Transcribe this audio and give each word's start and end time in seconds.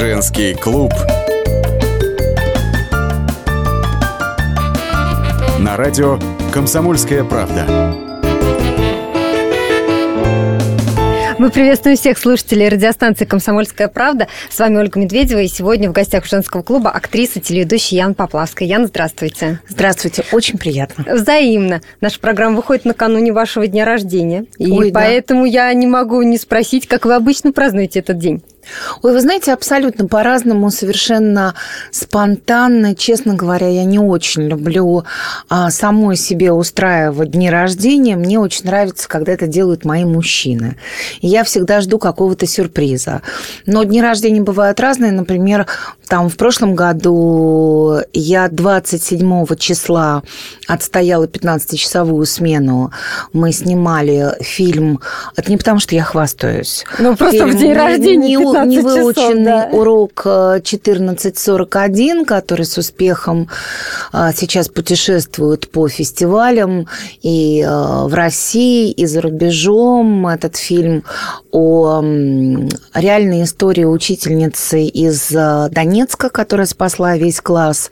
Женский 0.00 0.54
клуб. 0.54 0.94
На 5.58 5.76
радио 5.76 6.18
«Комсомольская 6.54 7.22
правда». 7.22 7.66
Мы 11.36 11.50
приветствуем 11.50 11.98
всех 11.98 12.16
слушателей 12.16 12.70
радиостанции 12.70 13.26
«Комсомольская 13.26 13.88
правда». 13.88 14.28
С 14.50 14.58
вами 14.58 14.78
Ольга 14.78 14.98
Медведева, 15.00 15.40
и 15.40 15.48
сегодня 15.48 15.90
в 15.90 15.92
гостях 15.92 16.24
женского 16.24 16.62
клуба 16.62 16.90
актриса, 16.90 17.40
телеведущая 17.40 17.98
Яна 17.98 18.14
Поплавская. 18.14 18.66
Яна, 18.66 18.86
здравствуйте. 18.86 19.60
Здравствуйте, 19.68 20.24
очень 20.32 20.56
приятно. 20.56 21.04
Взаимно. 21.14 21.82
Наша 22.00 22.20
программа 22.20 22.56
выходит 22.56 22.86
накануне 22.86 23.34
вашего 23.34 23.66
дня 23.66 23.84
рождения, 23.84 24.46
и 24.56 24.70
Ой, 24.70 24.90
да. 24.90 25.00
поэтому 25.00 25.44
я 25.44 25.70
не 25.74 25.86
могу 25.86 26.22
не 26.22 26.38
спросить, 26.38 26.86
как 26.86 27.04
вы 27.04 27.14
обычно 27.14 27.52
празднуете 27.52 27.98
этот 27.98 28.16
день. 28.16 28.42
Ой, 29.02 29.12
вы 29.12 29.20
знаете, 29.20 29.52
абсолютно 29.52 30.06
по-разному, 30.06 30.70
совершенно 30.70 31.54
спонтанно. 31.90 32.94
Честно 32.94 33.34
говоря, 33.34 33.68
я 33.68 33.84
не 33.84 33.98
очень 33.98 34.42
люблю 34.42 35.04
а, 35.48 35.70
самой 35.70 36.16
себе 36.16 36.52
устраивать 36.52 37.30
дни 37.30 37.50
рождения. 37.50 38.16
Мне 38.16 38.38
очень 38.38 38.66
нравится, 38.66 39.08
когда 39.08 39.32
это 39.32 39.46
делают 39.46 39.84
мои 39.84 40.04
мужчины. 40.04 40.76
И 41.20 41.28
я 41.28 41.44
всегда 41.44 41.80
жду 41.80 41.98
какого-то 41.98 42.46
сюрприза. 42.46 43.22
Но 43.66 43.84
дни 43.84 44.02
рождения 44.02 44.42
бывают 44.42 44.80
разные. 44.80 45.12
Например, 45.12 45.66
там 46.08 46.28
в 46.28 46.36
прошлом 46.36 46.74
году 46.74 48.00
я 48.12 48.48
27 48.48 49.46
числа 49.56 50.22
отстояла 50.66 51.26
15-часовую 51.26 52.26
смену. 52.26 52.92
Мы 53.32 53.52
снимали 53.52 54.34
фильм. 54.40 55.00
Это 55.36 55.50
не 55.50 55.56
потому, 55.56 55.80
что 55.80 55.94
я 55.94 56.02
хвастаюсь. 56.02 56.84
Ну, 56.98 57.16
просто 57.16 57.46
в 57.46 57.56
день 57.56 57.72
рождения 57.72 58.36
не, 58.36 58.49
15 58.52 58.78
невыученный 58.78 59.44
часов, 59.44 59.44
да. 59.44 59.68
урок 59.72 60.22
э, 60.24 60.56
1441, 60.56 62.24
который 62.24 62.64
с 62.64 62.78
успехом 62.78 63.48
э, 64.12 64.30
сейчас 64.36 64.68
путешествует 64.68 65.70
по 65.70 65.88
фестивалям 65.88 66.86
и 67.22 67.62
э, 67.62 67.68
в 67.68 68.14
России, 68.14 68.90
и 68.90 69.06
за 69.06 69.20
рубежом. 69.20 70.26
Этот 70.26 70.56
фильм 70.56 71.04
о 71.52 72.02
реальной 72.94 73.44
истории 73.44 73.84
учительницы 73.84 74.84
из 74.84 75.30
э, 75.32 75.68
Донецка, 75.70 76.30
которая 76.30 76.66
спасла 76.66 77.16
весь 77.16 77.40
класс 77.40 77.90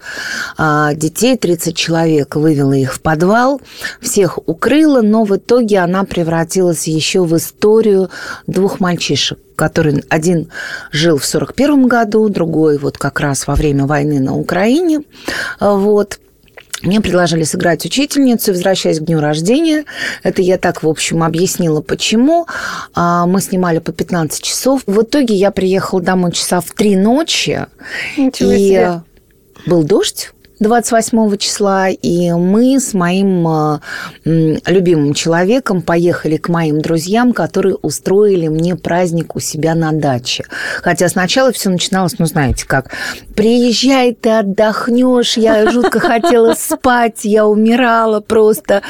детей, 0.94 1.36
30 1.36 1.76
человек, 1.76 2.36
вывела 2.36 2.72
их 2.72 2.94
в 2.94 3.00
подвал, 3.00 3.60
всех 4.00 4.38
укрыла, 4.46 5.02
но 5.02 5.24
в 5.24 5.36
итоге 5.36 5.78
она 5.78 6.04
превратилась 6.04 6.86
еще 6.86 7.24
в 7.24 7.36
историю 7.36 8.10
двух 8.46 8.80
мальчишек 8.80 9.38
который 9.58 10.04
один 10.08 10.50
жил 10.92 11.18
в 11.18 11.26
41 11.26 11.88
году, 11.88 12.28
другой 12.28 12.78
вот 12.78 12.96
как 12.96 13.18
раз 13.18 13.46
во 13.48 13.56
время 13.56 13.86
войны 13.86 14.20
на 14.20 14.36
Украине. 14.36 15.00
Вот. 15.58 16.20
Мне 16.82 17.00
предложили 17.00 17.42
сыграть 17.42 17.84
учительницу, 17.84 18.52
возвращаясь 18.52 19.00
к 19.00 19.04
дню 19.04 19.18
рождения. 19.18 19.84
Это 20.22 20.42
я 20.42 20.58
так, 20.58 20.84
в 20.84 20.88
общем, 20.88 21.24
объяснила, 21.24 21.80
почему. 21.80 22.46
А, 22.94 23.26
Мы 23.26 23.40
снимали 23.40 23.80
по 23.80 23.90
15 23.90 24.40
часов. 24.40 24.82
В 24.86 25.02
итоге 25.02 25.34
я 25.34 25.50
приехала 25.50 26.00
домой 26.00 26.30
часа 26.30 26.60
в 26.60 26.70
3 26.70 26.94
ночи. 26.94 27.66
Ничего 28.16 28.52
и 28.52 28.58
себе. 28.58 29.02
был 29.66 29.82
дождь. 29.82 30.30
28 30.60 31.36
числа, 31.36 31.88
и 31.88 32.32
мы 32.32 32.80
с 32.80 32.94
моим 32.94 33.46
э, 33.46 34.58
любимым 34.66 35.14
человеком 35.14 35.82
поехали 35.82 36.36
к 36.36 36.48
моим 36.48 36.80
друзьям, 36.80 37.32
которые 37.32 37.76
устроили 37.76 38.48
мне 38.48 38.74
праздник 38.74 39.36
у 39.36 39.40
себя 39.40 39.74
на 39.74 39.92
даче. 39.92 40.44
Хотя 40.82 41.08
сначала 41.08 41.52
все 41.52 41.70
начиналось, 41.70 42.18
ну, 42.18 42.26
знаете, 42.26 42.66
как 42.66 42.90
приезжай, 43.36 44.14
ты 44.14 44.30
отдохнешь, 44.30 45.36
я 45.36 45.70
жутко 45.70 46.00
хотела 46.00 46.54
спать, 46.54 47.24
я 47.24 47.46
умирала 47.46 48.20
просто. 48.20 48.82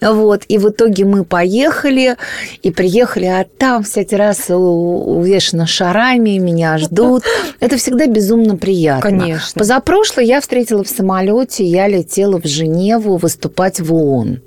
Вот. 0.00 0.44
И 0.48 0.58
в 0.58 0.68
итоге 0.68 1.04
мы 1.04 1.24
поехали, 1.24 2.16
и 2.62 2.70
приехали, 2.70 3.26
а 3.26 3.44
там 3.58 3.82
вся 3.82 4.04
терраса 4.04 4.56
увешана 4.56 5.66
шарами, 5.66 6.38
меня 6.38 6.78
ждут. 6.78 7.24
Это 7.60 7.76
всегда 7.76 8.06
безумно 8.06 8.56
приятно. 8.56 9.02
Конечно. 9.02 9.58
Позапрошлый 9.58 10.26
я 10.26 10.40
встретила 10.40 10.84
в 10.84 10.88
самолете, 10.88 11.64
я 11.64 11.88
летела 11.88 12.40
в 12.40 12.46
Женеву 12.46 13.16
выступать 13.16 13.80
в 13.80 13.94
ООН. 13.94 14.40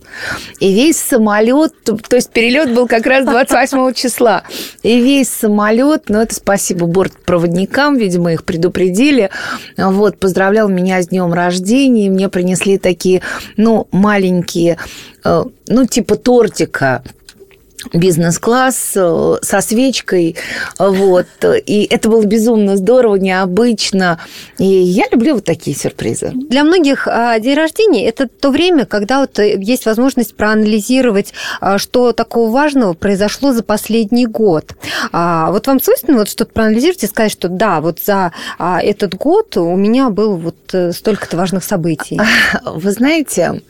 И 0.59 0.73
весь 0.73 0.97
самолет, 0.97 1.73
то 1.83 2.15
есть 2.15 2.31
перелет 2.31 2.73
был 2.73 2.87
как 2.87 3.05
раз 3.05 3.25
28 3.25 3.93
числа. 3.95 4.43
И 4.83 4.99
весь 4.99 5.29
самолет, 5.29 6.03
ну 6.09 6.19
это 6.19 6.35
спасибо 6.35 6.85
бортпроводникам, 6.85 7.97
видимо, 7.97 8.33
их 8.33 8.43
предупредили, 8.43 9.29
вот, 9.77 10.17
поздравлял 10.19 10.67
меня 10.67 11.01
с 11.01 11.07
днем 11.07 11.33
рождения, 11.33 12.07
и 12.07 12.09
мне 12.09 12.29
принесли 12.29 12.77
такие, 12.77 13.21
ну, 13.57 13.87
маленькие, 13.91 14.77
э, 15.23 15.43
ну, 15.67 15.85
типа 15.85 16.15
тортика, 16.15 17.03
бизнес-класс 17.93 18.93
э, 18.95 19.35
со 19.41 19.61
свечкой, 19.61 20.35
вот, 20.77 21.27
и 21.65 21.87
это 21.89 22.09
было 22.09 22.23
безумно 22.23 22.77
здорово, 22.77 23.15
необычно, 23.15 24.19
и 24.57 24.65
я 24.65 25.05
люблю 25.11 25.35
вот 25.35 25.45
такие 25.45 25.75
сюрпризы. 25.75 26.31
Для 26.33 26.63
многих 26.63 27.07
а, 27.07 27.39
день 27.39 27.55
рождения– 27.55 28.05
это 28.07 28.27
то 28.27 28.51
время, 28.51 28.85
когда 28.85 29.21
вот 29.21 29.39
э, 29.39 29.57
есть 29.59 29.85
возможность 29.85 30.35
проанализировать, 30.35 31.33
а, 31.61 31.77
что 31.77 32.11
такого 32.11 32.51
важного 32.51 32.93
произошло 32.93 33.53
за 33.53 33.63
последний 33.63 34.25
год. 34.25 34.73
А, 35.11 35.51
Вот 35.51 35.67
вам 35.67 35.81
свойственно 35.81 36.17
вот 36.17 36.29
что-то 36.29 36.51
проанализировать 36.53 37.03
и 37.03 37.07
сказать, 37.07 37.31
что 37.31 37.47
да, 37.49 37.81
вот 37.81 37.99
за 37.99 38.31
этот 38.59 39.15
год 39.15 39.57
у 39.57 39.75
меня 39.75 40.09
было 40.09 40.35
вот 40.35 40.55
э, 40.73 40.91
столько-то 40.91 41.37
важных 41.37 41.63
событий. 41.63 42.19
Вы 42.65 42.91
знаете, 42.91 43.61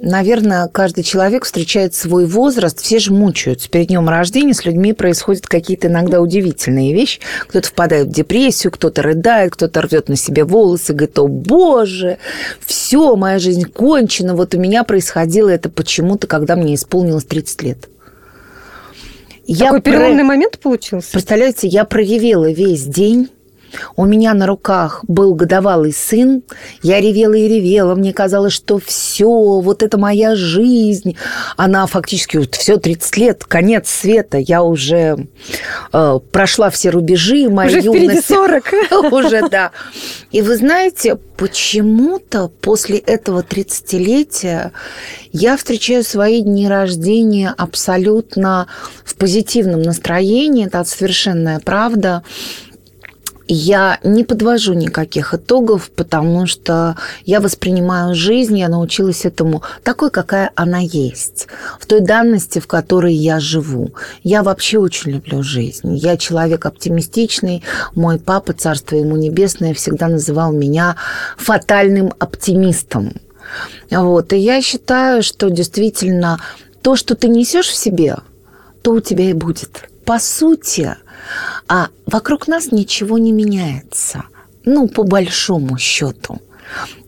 наверное, 0.00 0.68
каждый 0.68 1.04
человек 1.04 1.44
встречает 1.44 1.94
свой 1.94 2.26
возраст, 2.26 2.80
все 2.80 2.98
же 2.98 3.12
мучаются. 3.12 3.68
Перед 3.68 3.88
днем 3.88 4.08
рождения 4.08 4.54
с 4.54 4.64
людьми 4.64 4.92
происходят 4.92 5.46
какие-то 5.46 5.88
иногда 5.88 6.20
удивительные 6.20 6.92
вещи. 6.94 7.20
Кто-то 7.48 7.68
впадает 7.68 8.08
в 8.08 8.12
депрессию, 8.12 8.72
кто-то 8.72 9.02
рыдает, 9.02 9.52
кто-то 9.52 9.82
рвет 9.82 10.08
на 10.08 10.16
себе 10.16 10.44
волосы, 10.44 10.92
говорит, 10.92 11.18
о 11.18 11.26
боже, 11.26 12.18
все, 12.64 13.14
моя 13.16 13.38
жизнь 13.38 13.64
кончена. 13.64 14.34
Вот 14.34 14.54
у 14.54 14.58
меня 14.58 14.84
происходило 14.84 15.48
это 15.48 15.68
почему-то, 15.68 16.26
когда 16.26 16.56
мне 16.56 16.74
исполнилось 16.74 17.24
30 17.24 17.62
лет. 17.62 17.88
Я 19.46 19.66
Такой 19.66 19.80
про- 19.82 19.92
переломный 19.92 20.22
момент 20.22 20.58
получился? 20.60 21.10
Представляете, 21.12 21.66
я 21.66 21.84
проревела 21.84 22.50
весь 22.50 22.84
день. 22.84 23.28
У 23.96 24.04
меня 24.04 24.34
на 24.34 24.46
руках 24.46 25.04
был 25.08 25.34
годовалый 25.34 25.92
сын. 25.92 26.42
Я 26.82 27.00
ревела 27.00 27.34
и 27.34 27.48
ревела. 27.48 27.94
Мне 27.94 28.12
казалось, 28.12 28.52
что 28.52 28.78
все, 28.78 29.28
вот 29.28 29.82
это 29.82 29.98
моя 29.98 30.34
жизнь. 30.34 31.16
Она 31.56 31.86
фактически 31.86 32.38
вот 32.38 32.54
все 32.54 32.76
30 32.76 33.16
лет, 33.16 33.44
конец 33.44 33.88
света. 33.88 34.38
Я 34.38 34.62
уже 34.62 35.26
э, 35.92 36.20
прошла 36.32 36.70
все 36.70 36.90
рубежи 36.90 37.48
моей 37.48 37.78
Уже 37.78 37.88
юности. 37.88 38.32
40. 38.32 38.64
Уже, 39.12 39.48
да. 39.48 39.72
И 40.30 40.42
вы 40.42 40.56
знаете, 40.56 41.16
почему-то 41.36 42.48
после 42.60 42.98
этого 42.98 43.42
30-летия 43.42 44.72
я 45.32 45.56
встречаю 45.56 46.04
свои 46.04 46.42
дни 46.42 46.68
рождения 46.68 47.54
абсолютно 47.56 48.66
в 49.04 49.16
позитивном 49.16 49.82
настроении. 49.82 50.66
Это 50.66 50.84
совершенная 50.84 51.60
правда. 51.60 52.22
Я 53.52 53.98
не 54.04 54.22
подвожу 54.22 54.74
никаких 54.74 55.34
итогов, 55.34 55.90
потому 55.90 56.46
что 56.46 56.96
я 57.24 57.40
воспринимаю 57.40 58.14
жизнь, 58.14 58.56
я 58.56 58.68
научилась 58.68 59.24
этому 59.24 59.64
такой, 59.82 60.12
какая 60.12 60.52
она 60.54 60.78
есть, 60.78 61.48
в 61.80 61.86
той 61.86 61.98
данности, 61.98 62.60
в 62.60 62.68
которой 62.68 63.12
я 63.12 63.40
живу. 63.40 63.92
Я 64.22 64.44
вообще 64.44 64.78
очень 64.78 65.10
люблю 65.10 65.42
жизнь. 65.42 65.96
Я 65.96 66.16
человек 66.16 66.64
оптимистичный. 66.64 67.64
Мой 67.96 68.20
папа, 68.20 68.52
царство 68.52 68.94
ему 68.94 69.16
небесное, 69.16 69.74
всегда 69.74 70.06
называл 70.06 70.52
меня 70.52 70.94
фатальным 71.36 72.12
оптимистом. 72.20 73.14
Вот. 73.90 74.32
И 74.32 74.38
я 74.38 74.62
считаю, 74.62 75.24
что 75.24 75.50
действительно 75.50 76.40
то, 76.82 76.94
что 76.94 77.16
ты 77.16 77.26
несешь 77.26 77.66
в 77.66 77.74
себе, 77.74 78.18
то 78.82 78.92
у 78.92 79.00
тебя 79.00 79.30
и 79.30 79.32
будет. 79.32 79.89
По 80.04 80.18
сути, 80.18 80.96
а 81.68 81.88
вокруг 82.06 82.48
нас 82.48 82.72
ничего 82.72 83.18
не 83.18 83.32
меняется. 83.32 84.24
Ну, 84.64 84.88
по 84.88 85.02
большому 85.02 85.78
счету. 85.78 86.40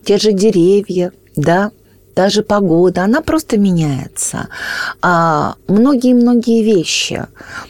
Те 0.03 0.17
же 0.17 0.31
деревья, 0.31 1.11
да, 1.35 1.71
даже 2.15 2.43
погода, 2.43 3.03
она 3.03 3.21
просто 3.21 3.57
меняется. 3.57 4.47
А 5.01 5.55
многие-многие 5.67 6.63
вещи, 6.63 7.25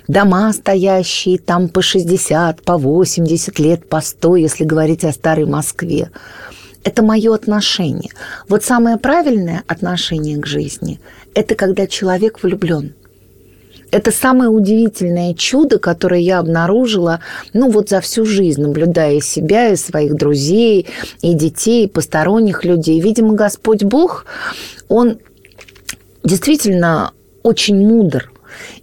дома 0.08 0.52
стоящие 0.54 1.38
там 1.40 1.70
по 1.70 1.82
60, 1.82 2.62
по 2.64 2.78
80 2.78 3.60
лет, 3.60 3.88
по 3.88 4.02
100, 4.02 4.36
если 4.36 4.64
говорить 4.66 5.04
о 5.06 5.14
старой 5.14 5.46
Москве, 5.46 6.12
это 6.84 7.02
мое 7.04 7.34
отношение. 7.34 8.12
Вот 8.50 8.64
самое 8.64 8.98
правильное 8.98 9.64
отношение 9.68 10.38
к 10.38 10.46
жизни– 10.46 11.00
это 11.34 11.56
когда 11.56 11.88
человек 11.88 12.44
влюблен. 12.44 12.94
Это 13.94 14.10
самое 14.10 14.50
удивительное 14.50 15.36
чудо, 15.36 15.78
которое 15.78 16.20
я 16.20 16.40
обнаружила, 16.40 17.20
ну, 17.54 17.70
вот 17.70 17.90
за 17.90 18.02
всю 18.02 18.26
жизнь, 18.26 18.60
наблюдая 18.60 19.22
себя 19.22 19.70
и 19.70 19.76
своих 19.76 20.16
друзей, 20.16 20.88
и 21.22 21.36
детей, 21.36 21.86
и 21.86 21.88
посторонних 21.88 22.66
людей. 22.66 23.00
Видимо, 23.00 23.36
Господь 23.36 23.84
Бог, 23.84 24.26
Он 24.88 25.20
действительно 26.24 27.12
очень 27.44 27.88
мудр. 27.88 28.32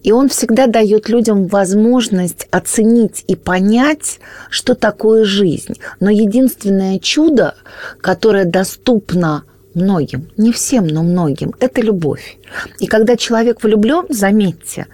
И 0.04 0.12
он 0.12 0.28
всегда 0.28 0.68
дает 0.68 1.08
людям 1.08 1.46
возможность 1.48 2.46
оценить 2.52 3.24
и 3.26 3.34
понять, 3.34 4.20
что 4.48 4.76
такое 4.76 5.24
жизнь. 5.24 5.74
Но 5.98 6.10
единственное 6.10 7.00
чудо, 7.00 7.54
которое 8.00 8.44
доступно 8.44 9.42
многим, 9.74 10.30
не 10.36 10.52
всем, 10.52 10.86
но 10.86 11.02
многим, 11.02 11.54
это 11.60 11.80
любовь. 11.80 12.38
И 12.78 12.86
когда 12.86 13.16
человек 13.16 13.62
влюблен, 13.62 14.06
заметьте, 14.08 14.86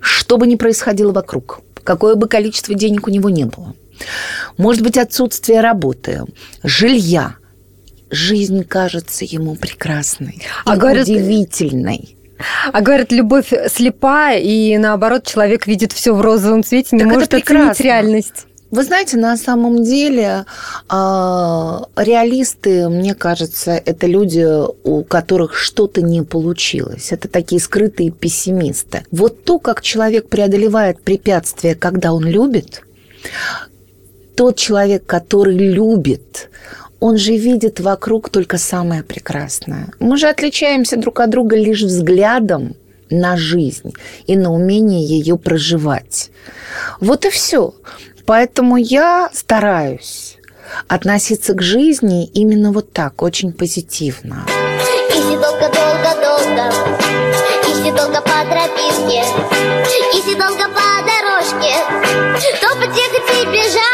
что 0.00 0.36
бы 0.36 0.46
ни 0.46 0.56
происходило 0.56 1.12
вокруг, 1.12 1.60
какое 1.84 2.14
бы 2.14 2.28
количество 2.28 2.74
денег 2.74 3.06
у 3.06 3.10
него 3.10 3.30
не 3.30 3.44
было, 3.44 3.74
может 4.56 4.82
быть, 4.82 4.96
отсутствие 4.96 5.60
работы, 5.60 6.24
жилья, 6.62 7.36
жизнь 8.10 8.64
кажется 8.64 9.24
ему 9.24 9.56
прекрасной, 9.56 10.42
а 10.64 10.76
говорят, 10.76 11.04
удивительной. 11.04 12.16
А 12.72 12.80
говорят, 12.80 13.10
любовь 13.10 13.52
слепая, 13.68 14.38
и 14.38 14.76
наоборот, 14.78 15.26
человек 15.26 15.66
видит 15.66 15.92
все 15.92 16.14
в 16.14 16.20
розовом 16.20 16.62
цвете, 16.62 16.96
не 16.96 17.02
так 17.02 17.12
может 17.12 17.34
оценить 17.34 17.80
реальность. 17.80 18.47
Вы 18.70 18.84
знаете, 18.84 19.16
на 19.16 19.36
самом 19.36 19.82
деле 19.82 20.44
а, 20.88 21.84
реалисты, 21.96 22.88
мне 22.88 23.14
кажется, 23.14 23.72
это 23.72 24.06
люди, 24.06 24.46
у 24.84 25.04
которых 25.04 25.56
что-то 25.56 26.02
не 26.02 26.22
получилось. 26.22 27.12
Это 27.12 27.28
такие 27.28 27.60
скрытые 27.60 28.10
пессимисты. 28.10 29.04
Вот 29.10 29.44
то, 29.44 29.58
как 29.58 29.80
человек 29.80 30.28
преодолевает 30.28 31.00
препятствия, 31.00 31.74
когда 31.74 32.12
он 32.12 32.26
любит, 32.26 32.82
тот 34.36 34.56
человек, 34.56 35.06
который 35.06 35.56
любит, 35.56 36.50
он 37.00 37.16
же 37.16 37.36
видит 37.36 37.80
вокруг 37.80 38.28
только 38.28 38.58
самое 38.58 39.02
прекрасное. 39.02 39.88
Мы 39.98 40.16
же 40.16 40.28
отличаемся 40.28 40.96
друг 40.96 41.20
от 41.20 41.30
друга 41.30 41.56
лишь 41.56 41.82
взглядом 41.82 42.76
на 43.10 43.36
жизнь 43.36 43.94
и 44.26 44.36
на 44.36 44.52
умение 44.52 45.04
ее 45.04 45.38
проживать. 45.38 46.30
Вот 47.00 47.24
и 47.24 47.30
все. 47.30 47.74
Поэтому 48.28 48.76
я 48.76 49.30
стараюсь 49.32 50.36
относиться 50.86 51.54
к 51.54 51.62
жизни 51.62 52.26
именно 52.26 52.72
вот 52.72 52.92
так, 52.92 53.22
очень 53.22 53.54
позитивно. 53.54 54.44
Если 55.14 55.34
долго-долго-долго, 55.36 56.70
если 57.68 57.90
долго 57.90 58.20
по 58.20 58.44
тропинке, 58.44 59.24
если 60.12 60.34
долго 60.34 60.68
по 60.68 60.88
дорожке, 61.08 61.72
то 62.60 62.68
подъехать 62.76 63.30
и 63.32 63.46
бежать, 63.46 63.88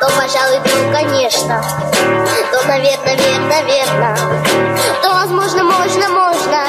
то, 0.00 0.06
пожалуй, 0.16 0.58
то, 0.64 0.92
конечно, 0.92 1.62
то, 2.50 2.66
наверное, 2.66 3.16
верно, 3.16 3.62
верно, 3.64 4.18
то, 5.04 5.10
возможно, 5.10 5.62
можно, 5.62 6.08
можно, 6.08 6.66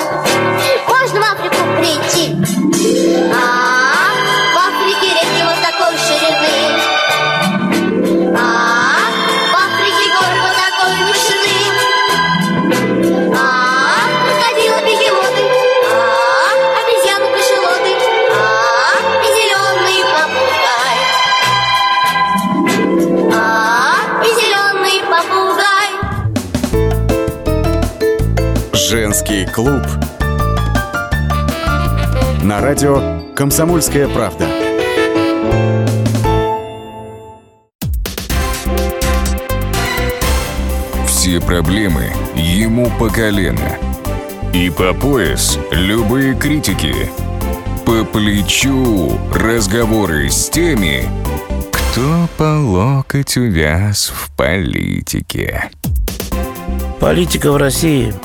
можно 0.88 1.22
в 1.22 1.24
Африку 1.24 1.58
прийти. 1.80 2.36
А 3.34 3.65
Клуб. 29.54 29.82
На 32.44 32.62
радио 32.62 33.22
«Комсомольская 33.36 34.08
правда». 34.08 34.48
Все 41.08 41.42
проблемы 41.42 42.12
ему 42.36 42.90
по 43.00 43.10
колено. 43.10 43.78
И 44.54 44.70
по 44.70 44.94
пояс 44.94 45.58
любые 45.72 46.36
критики. 46.36 46.94
По 47.86 48.04
плечу 48.06 49.18
разговоры 49.34 50.30
с 50.30 50.50
теми, 50.50 51.10
кто 51.72 52.28
по 52.38 52.60
локоть 52.60 53.38
увяз 53.38 54.12
в 54.14 54.36
политике. 54.36 55.70
Политика 57.00 57.52
в 57.52 57.58
России– 57.58 58.14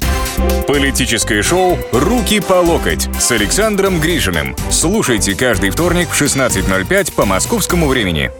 Политическое 0.67 1.41
шоу 1.41 1.77
«Руки 1.91 2.39
по 2.39 2.53
локоть» 2.53 3.09
с 3.19 3.31
Александром 3.31 3.99
Грижиным. 3.99 4.55
Слушайте 4.69 5.35
каждый 5.35 5.69
вторник 5.69 6.09
в 6.09 6.21
16.05 6.21 7.13
по 7.13 7.25
московскому 7.25 7.87
времени. 7.87 8.31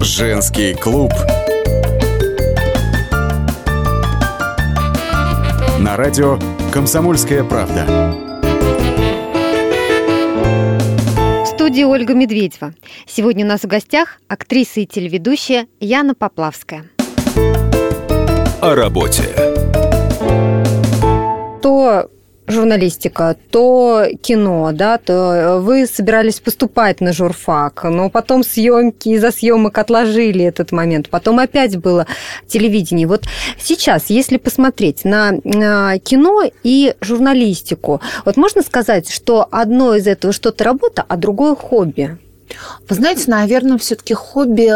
Женский 0.00 0.74
клуб. 0.74 1.12
На 5.78 5.96
радио 5.96 6.38
«Комсомольская 6.72 7.42
правда». 7.42 8.29
Студии 11.70 11.84
Ольга 11.84 12.14
Медведева. 12.14 12.74
Сегодня 13.06 13.44
у 13.44 13.48
нас 13.48 13.60
в 13.60 13.68
гостях 13.68 14.18
актриса 14.26 14.80
и 14.80 14.86
телеведущая 14.86 15.68
Яна 15.78 16.16
Поплавская. 16.16 16.86
О 18.60 18.74
работе. 18.74 19.22
То 21.62 22.10
журналистика, 22.50 23.36
то 23.50 24.06
кино, 24.22 24.70
да, 24.72 24.98
то 24.98 25.60
вы 25.62 25.86
собирались 25.86 26.40
поступать 26.40 27.00
на 27.00 27.12
журфак, 27.12 27.84
но 27.84 28.10
потом 28.10 28.44
съемки 28.44 29.10
из-за 29.10 29.30
съемок 29.30 29.78
отложили 29.78 30.44
этот 30.44 30.72
момент, 30.72 31.08
потом 31.10 31.38
опять 31.38 31.76
было 31.76 32.06
телевидение. 32.46 33.06
Вот 33.06 33.24
сейчас, 33.58 34.10
если 34.10 34.36
посмотреть 34.36 35.04
на 35.04 35.32
кино 35.98 36.42
и 36.62 36.94
журналистику, 37.00 38.00
вот 38.24 38.36
можно 38.36 38.62
сказать, 38.62 39.10
что 39.10 39.46
одно 39.50 39.94
из 39.94 40.06
этого 40.06 40.32
что-то 40.32 40.64
работа, 40.64 41.04
а 41.06 41.16
другое 41.16 41.54
хобби? 41.54 42.18
Вы 42.88 42.96
знаете, 42.96 43.30
наверное, 43.30 43.78
все-таки 43.78 44.14
хобби 44.14 44.68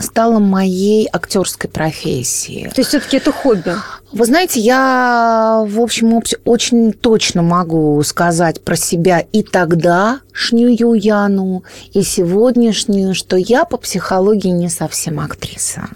стало 0.00 0.38
моей 0.38 1.08
актерской 1.12 1.70
профессией. 1.70 2.68
То 2.70 2.80
есть 2.80 2.88
все-таки 2.88 3.16
это 3.18 3.32
хобби? 3.32 3.74
Вы 4.12 4.26
знаете, 4.26 4.60
я, 4.60 5.64
в 5.66 5.80
общем, 5.80 6.20
очень 6.44 6.92
точно 6.92 7.42
могу 7.42 8.02
сказать 8.02 8.62
про 8.62 8.76
себя 8.76 9.20
и 9.20 9.42
тогдашнюю 9.42 10.94
Яну, 10.94 11.64
и 11.92 12.02
сегодняшнюю, 12.02 13.14
что 13.14 13.36
я 13.36 13.64
по 13.64 13.78
психологии 13.78 14.50
не 14.50 14.68
совсем 14.68 15.20
актриса. 15.20 15.88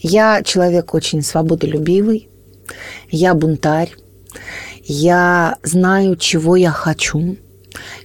Я 0.00 0.42
человек 0.42 0.94
очень 0.94 1.22
свободолюбивый, 1.22 2.28
я 3.10 3.34
бунтарь, 3.34 3.94
я 4.84 5.56
знаю, 5.62 6.16
чего 6.16 6.56
я 6.56 6.70
хочу– 6.70 7.36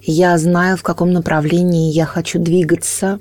я 0.07 0.37
знаю, 0.37 0.77
в 0.77 0.83
каком 0.83 1.11
направлении 1.11 1.91
я 1.91 2.05
хочу 2.05 2.39
двигаться. 2.39 3.19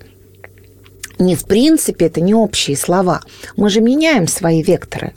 Не 1.19 1.35
в 1.35 1.45
принципе, 1.45 2.07
это 2.07 2.21
не 2.21 2.33
общие 2.33 2.76
слова. 2.76 3.23
Мы 3.57 3.71
же 3.71 3.81
меняем 3.81 4.28
свои 4.28 4.62
векторы. 4.62 5.14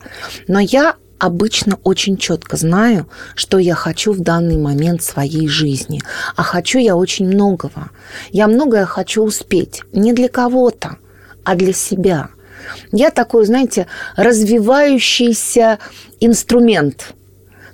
Но 0.47 0.59
я 0.59 0.95
обычно 1.19 1.77
очень 1.83 2.17
четко 2.17 2.57
знаю, 2.57 3.07
что 3.35 3.59
я 3.59 3.75
хочу 3.75 4.13
в 4.13 4.19
данный 4.19 4.57
момент 4.57 5.03
своей 5.03 5.47
жизни. 5.47 6.01
А 6.35 6.41
хочу 6.41 6.79
я 6.79 6.95
очень 6.95 7.27
многого. 7.27 7.91
Я 8.31 8.47
многое 8.47 8.85
хочу 8.85 9.23
успеть. 9.23 9.83
Не 9.93 10.13
для 10.13 10.27
кого-то, 10.27 10.97
а 11.43 11.53
для 11.53 11.73
себя. 11.73 12.29
Я 12.91 13.11
такой, 13.11 13.45
знаете, 13.45 13.85
развивающийся 14.15 15.77
инструмент– 16.19 17.13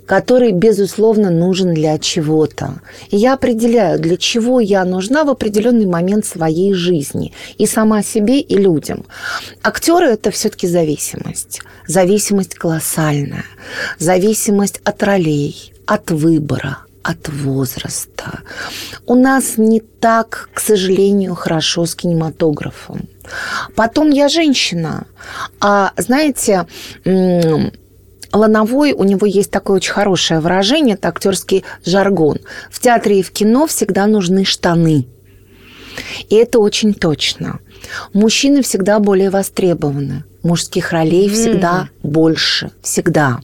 который, 0.06 0.52
безусловно, 0.52 1.30
нужен 1.30 1.74
для 1.74 1.98
чего-то. 1.98 2.80
И 3.10 3.16
я 3.16 3.34
определяю, 3.34 3.98
для 3.98 4.16
чего 4.16 4.60
я 4.60 4.84
нужна 4.84 5.24
в 5.24 5.30
определенный 5.30 5.86
момент 5.86 6.24
своей 6.24 6.72
жизни. 6.74 7.32
И 7.58 7.66
сама 7.66 8.02
себе, 8.02 8.40
и 8.40 8.56
людям. 8.56 9.04
Актеры– 9.62 10.06
это 10.12 10.30
все-таки 10.30 10.68
зависимость. 10.68 11.60
Зависимость 11.86 12.54
колоссальная. 12.54 13.44
Зависимость 13.98 14.80
от 14.84 15.02
ролей, 15.02 15.72
от 15.86 16.10
выбора, 16.10 16.78
от 17.02 17.28
возраста. 17.28 18.40
У 19.06 19.14
нас 19.14 19.58
не 19.58 19.80
так, 19.80 20.48
к 20.54 20.60
сожалению, 20.60 21.34
хорошо 21.34 21.84
с 21.84 21.94
кинематографом. 21.94 23.08
Потом 23.74 24.10
я 24.10 24.28
женщина. 24.28 25.06
А 25.60 25.92
знаете, 25.96 26.66
Лановой, 28.32 28.92
у 28.92 29.04
него 29.04 29.26
есть 29.26 29.50
такое 29.50 29.76
очень 29.76 29.92
хорошее 29.92 30.40
выражение, 30.40 30.94
это 30.94 31.08
актерский 31.08 31.64
жаргон. 31.84 32.38
В 32.70 32.80
театре 32.80 33.20
и 33.20 33.22
в 33.22 33.30
кино 33.30 33.66
всегда 33.66 34.06
нужны 34.06 34.44
штаны. 34.44 35.06
И 36.28 36.34
это 36.34 36.58
очень 36.58 36.92
точно. 36.94 37.60
Мужчины 38.12 38.62
всегда 38.62 38.98
более 38.98 39.30
востребованы. 39.30 40.24
Мужских 40.42 40.92
ролей 40.92 41.28
mm. 41.28 41.32
всегда 41.32 41.88
больше. 42.02 42.70
Всегда 42.82 43.40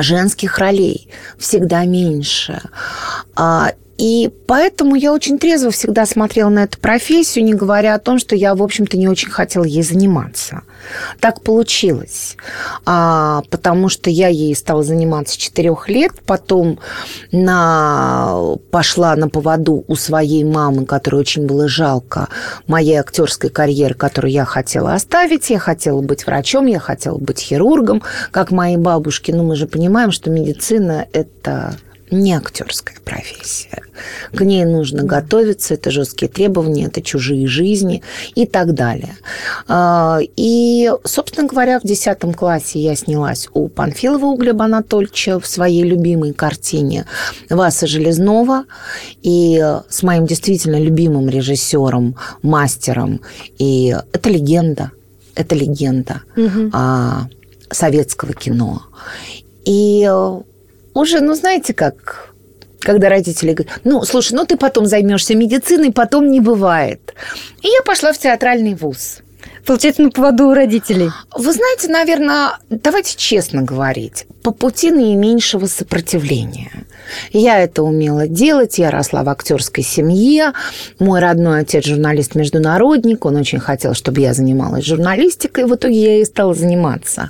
женских 0.00 0.58
ролей 0.58 1.08
всегда 1.38 1.84
меньше. 1.84 2.62
И 4.02 4.32
поэтому 4.48 4.96
я 4.96 5.12
очень 5.12 5.38
трезво 5.38 5.70
всегда 5.70 6.06
смотрела 6.06 6.48
на 6.48 6.64
эту 6.64 6.76
профессию, 6.80 7.44
не 7.44 7.54
говоря 7.54 7.94
о 7.94 8.00
том, 8.00 8.18
что 8.18 8.34
я, 8.34 8.52
в 8.56 8.60
общем-то, 8.60 8.96
не 8.96 9.06
очень 9.06 9.30
хотела 9.30 9.62
ей 9.62 9.84
заниматься. 9.84 10.62
Так 11.20 11.42
получилось, 11.42 12.36
а, 12.84 13.42
потому 13.48 13.88
что 13.88 14.10
я 14.10 14.26
ей 14.26 14.56
стала 14.56 14.82
заниматься 14.82 15.34
с 15.34 15.36
четырех 15.36 15.88
лет, 15.88 16.14
потом 16.26 16.80
на, 17.30 18.56
пошла 18.72 19.14
на 19.14 19.28
поводу 19.28 19.84
у 19.86 19.94
своей 19.94 20.42
мамы, 20.42 20.84
которой 20.84 21.20
очень 21.20 21.46
было 21.46 21.68
жалко 21.68 22.28
моей 22.66 22.96
актерской 22.96 23.50
карьеры, 23.50 23.94
которую 23.94 24.32
я 24.32 24.44
хотела 24.44 24.94
оставить. 24.94 25.48
Я 25.48 25.60
хотела 25.60 26.00
быть 26.00 26.26
врачом, 26.26 26.66
я 26.66 26.80
хотела 26.80 27.18
быть 27.18 27.38
хирургом, 27.38 28.02
как 28.32 28.50
мои 28.50 28.76
бабушки. 28.76 29.30
Но 29.30 29.44
мы 29.44 29.54
же 29.54 29.68
понимаем, 29.68 30.10
что 30.10 30.28
медицина– 30.28 31.06
это 31.12 31.76
не 32.12 32.34
актерская 32.34 32.96
профессия. 33.04 33.82
К 34.34 34.42
ней 34.42 34.64
нужно 34.64 35.02
готовиться, 35.02 35.74
это 35.74 35.90
жесткие 35.90 36.30
требования, 36.30 36.86
это 36.86 37.02
чужие 37.02 37.46
жизни 37.46 38.02
и 38.34 38.46
так 38.46 38.74
далее. 38.74 39.16
А, 39.68 40.18
и, 40.36 40.90
собственно 41.04 41.46
говоря, 41.48 41.80
в 41.80 41.82
10 41.84 42.36
классе 42.36 42.78
я 42.78 42.94
снялась 42.94 43.48
у 43.52 43.68
Панфилова 43.68 44.26
у 44.26 44.36
Глеба 44.36 44.66
Анатольевича 44.66 45.40
в 45.40 45.46
своей 45.46 45.82
любимой 45.82 46.32
картине 46.32 47.06
«Васа 47.48 47.86
Железнова». 47.86 48.64
И 49.22 49.62
с 49.88 50.02
моим 50.02 50.26
действительно 50.26 50.80
любимым 50.80 51.28
режиссером, 51.28 52.16
мастером. 52.42 53.20
И 53.58 53.96
это 54.12 54.28
легенда. 54.28 54.92
Это 55.34 55.54
легенда 55.54 56.22
угу. 56.36 56.70
советского 57.70 58.34
кино. 58.34 58.82
И 59.64 60.10
уже, 60.94 61.20
ну, 61.20 61.34
знаете, 61.34 61.74
как 61.74 62.32
когда 62.82 63.08
родители 63.08 63.52
говорят, 63.52 63.80
ну, 63.84 64.02
слушай, 64.02 64.32
ну 64.34 64.44
ты 64.44 64.56
потом 64.56 64.86
займешься 64.86 65.36
медициной, 65.36 65.92
потом 65.92 66.30
не 66.30 66.40
бывает. 66.40 67.14
И 67.62 67.68
я 67.68 67.82
пошла 67.82 68.12
в 68.12 68.18
театральный 68.18 68.74
вуз. 68.74 69.21
Получается, 69.66 70.02
на 70.02 70.10
поводу 70.10 70.48
у 70.48 70.54
родителей. 70.54 71.10
Вы 71.36 71.52
знаете, 71.52 71.88
наверное, 71.88 72.58
давайте 72.68 73.16
честно 73.16 73.62
говорить, 73.62 74.26
по 74.42 74.50
пути 74.50 74.90
наименьшего 74.90 75.66
сопротивления. 75.66 76.84
Я 77.32 77.60
это 77.60 77.82
умела 77.82 78.26
делать, 78.26 78.78
я 78.78 78.90
росла 78.90 79.22
в 79.22 79.28
актерской 79.28 79.84
семье. 79.84 80.52
Мой 80.98 81.20
родной 81.20 81.60
отец 81.60 81.84
журналист-международник, 81.84 83.24
он 83.24 83.36
очень 83.36 83.60
хотел, 83.60 83.94
чтобы 83.94 84.20
я 84.20 84.34
занималась 84.34 84.84
журналистикой, 84.84 85.66
в 85.66 85.74
итоге 85.74 86.16
я 86.16 86.20
и 86.20 86.24
стала 86.24 86.54
заниматься. 86.54 87.28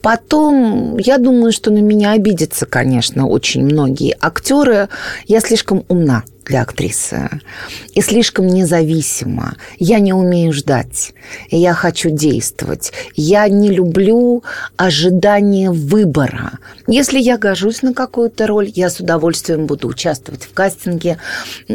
Потом, 0.00 0.98
я 0.98 1.18
думаю, 1.18 1.52
что 1.52 1.70
на 1.70 1.78
меня 1.78 2.12
обидятся, 2.12 2.66
конечно, 2.66 3.28
очень 3.28 3.64
многие 3.64 4.16
актеры. 4.20 4.88
Я 5.26 5.40
слишком 5.40 5.84
умна 5.88 6.24
для 6.44 6.62
актрисы. 6.62 7.28
И 7.94 8.00
слишком 8.00 8.46
независима. 8.46 9.56
Я 9.78 9.98
не 9.98 10.12
умею 10.12 10.52
ждать. 10.52 11.14
Я 11.50 11.74
хочу 11.74 12.10
действовать. 12.10 12.92
Я 13.14 13.48
не 13.48 13.70
люблю 13.70 14.42
ожидание 14.76 15.70
выбора. 15.70 16.58
Если 16.86 17.18
я 17.18 17.38
гожусь 17.38 17.82
на 17.82 17.94
какую-то 17.94 18.46
роль, 18.46 18.70
я 18.74 18.90
с 18.90 19.00
удовольствием 19.00 19.66
буду 19.66 19.88
участвовать 19.88 20.44
в 20.44 20.52
кастинге, 20.52 21.18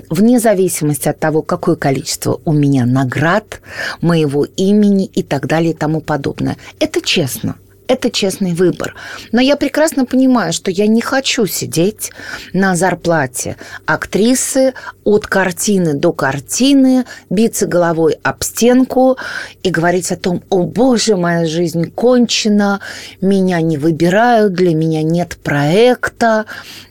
вне 0.10 0.40
зависимости 0.40 1.08
от 1.08 1.20
того, 1.20 1.42
какое 1.42 1.76
количество 1.76 2.40
у 2.46 2.54
меня 2.54 2.86
наград, 2.86 3.62
моего 4.02 4.46
имени 4.46 5.06
и 5.06 5.24
так 5.24 5.48
далее 5.48 5.72
и 5.72 5.76
тому 5.76 6.02
подобное. 6.02 6.58
Это 6.80 7.02
честно. 7.02 7.56
Это 7.88 8.12
честный 8.12 8.54
выбор. 8.54 8.96
Но 9.32 9.42
я 9.42 9.56
прекрасно 9.56 10.06
понимаю, 10.06 10.52
что 10.52 10.72
я 10.72 10.88
не 10.88 11.02
хочу 11.02 11.46
сидеть 11.46 12.12
на 12.54 12.76
зарплате 12.76 13.56
актрисы 13.86 14.74
от 15.04 15.26
картины 15.26 15.94
до 15.94 16.12
картины, 16.12 17.06
биться 17.30 17.66
головой 17.66 18.18
об 18.24 18.44
стенку 18.44 19.18
и 19.64 19.70
говорить 19.70 20.12
о 20.12 20.18
том, 20.18 20.44
о 20.50 20.64
боже, 20.64 21.16
моя 21.16 21.46
жизнь 21.46 21.90
кончена, 21.92 22.82
меня 23.22 23.62
не 23.62 23.78
выбирают, 23.78 24.54
для 24.54 24.76
меня 24.76 25.04
нет 25.04 25.38
проекта, 25.42 26.46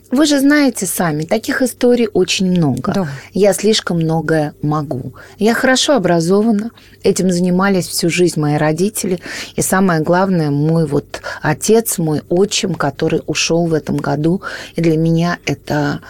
вы 0.09 0.25
же 0.25 0.39
знаете 0.39 0.85
сами, 0.85 1.23
таких 1.23 1.61
историй 1.61 2.07
очень 2.13 2.49
много. 2.51 2.93
Да. 2.93 3.07
Я 3.33 3.53
слишком 3.53 3.97
многое 3.97 4.53
могу. 4.61 5.13
Я 5.37 5.53
хорошо 5.53 5.95
образована, 5.95 6.71
этим 7.03 7.31
занимались 7.31 7.87
всю 7.87 8.09
жизнь 8.09 8.39
мои 8.39 8.55
родители. 8.55 9.19
И 9.55 9.61
самое 9.61 10.01
главное, 10.01 10.49
мой 10.49 10.85
вот 10.85 11.21
отец, 11.41 11.97
мой 11.97 12.21
отчим, 12.29 12.75
который 12.75 13.21
ушел 13.25 13.67
в 13.67 13.73
этом 13.73 13.97
году. 13.97 14.41
И 14.75 14.81
для 14.81 14.97
меня 14.97 15.39
это 15.45 16.01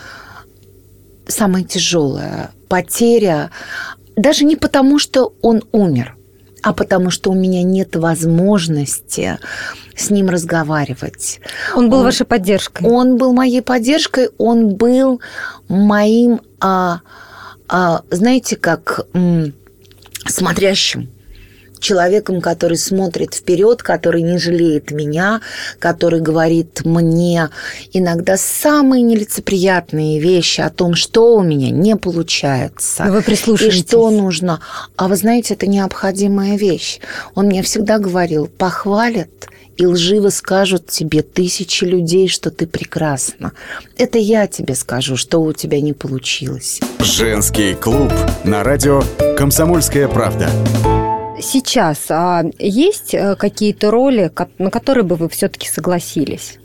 самая 1.28 1.64
тяжелая 1.64 2.52
потеря. 2.68 3.50
Даже 4.16 4.46
не 4.46 4.56
потому, 4.56 5.00
что 5.00 5.34
он 5.42 5.64
умер, 5.72 6.17
а 6.68 6.74
потому 6.74 7.12
что 7.12 7.32
у 7.32 7.34
меня 7.34 7.64
нет 7.64 7.96
возможности 7.96 9.40
с 9.96 10.10
ним 10.10 10.28
разговаривать. 10.28 11.40
Он 11.74 11.90
был 11.90 12.00
он, 12.00 12.04
вашей 12.04 12.26
поддержкой? 12.26 12.86
Он 12.86 13.16
был 13.16 13.32
моей 13.32 13.62
поддержкой, 13.62 14.32
он 14.38 14.76
был 14.76 15.22
моим, 15.70 16.42
а, 16.60 17.00
а, 17.70 18.02
знаете, 18.12 18.58
как 18.58 19.08
м, 19.14 19.54
смотрящим 20.26 21.10
человеком, 21.80 22.42
который 22.42 22.78
смотрит 22.78 23.34
вперед, 23.34 23.84
который 23.84 24.22
не 24.22 24.38
жалеет 24.38 24.92
меня, 24.92 25.42
который 25.80 26.22
говорит 26.22 26.86
мне 26.86 27.50
иногда 27.94 28.38
самые 28.38 29.04
нелицеприятные 29.04 30.20
вещи 30.20 30.62
о 30.62 30.70
том, 30.70 30.96
что 30.96 31.38
у 31.38 31.42
меня 31.42 31.70
не 31.70 31.96
получается. 31.96 33.06
Но 33.06 33.14
вы 33.14 33.22
прислушиваетесь. 33.22 33.80
И 33.80 33.84
что 33.84 34.10
нужно. 34.10 34.62
А 34.96 35.08
вы 35.08 35.16
знаете, 35.16 35.54
это 35.54 35.68
необходимая 35.68 36.58
вещь. 36.58 37.00
Он 37.36 37.48
мне 37.48 37.62
всегда 37.64 38.00
говорил, 38.00 38.48
похвалят 38.48 39.30
и 39.78 39.86
лживо 39.86 40.30
скажут 40.30 40.88
тебе 40.88 41.22
тысячи 41.22 41.84
людей, 41.84 42.28
что 42.28 42.52
ты 42.52 42.68
прекрасна. 42.68 43.54
Это 43.98 44.18
я 44.18 44.48
тебе 44.48 44.76
скажу, 44.76 45.16
что 45.18 45.42
у 45.42 45.54
тебя 45.54 45.80
не 45.82 45.94
получилось. 45.94 46.80
Женский 47.00 47.76
клуб 47.76 48.12
на 48.44 48.64
радио 48.64 49.04
«Комсомольская 49.38 50.08
правда» 50.08 50.50
сейчас 51.42 52.06
а 52.10 52.44
есть 52.60 53.14
э, 53.14 53.36
какие-то 53.36 53.92
роли, 53.92 54.32
на 54.58 54.72
которые 54.72 55.04
бы 55.04 55.16
вы 55.16 55.30
все-таки 55.30 55.68
согласились? 55.68 56.60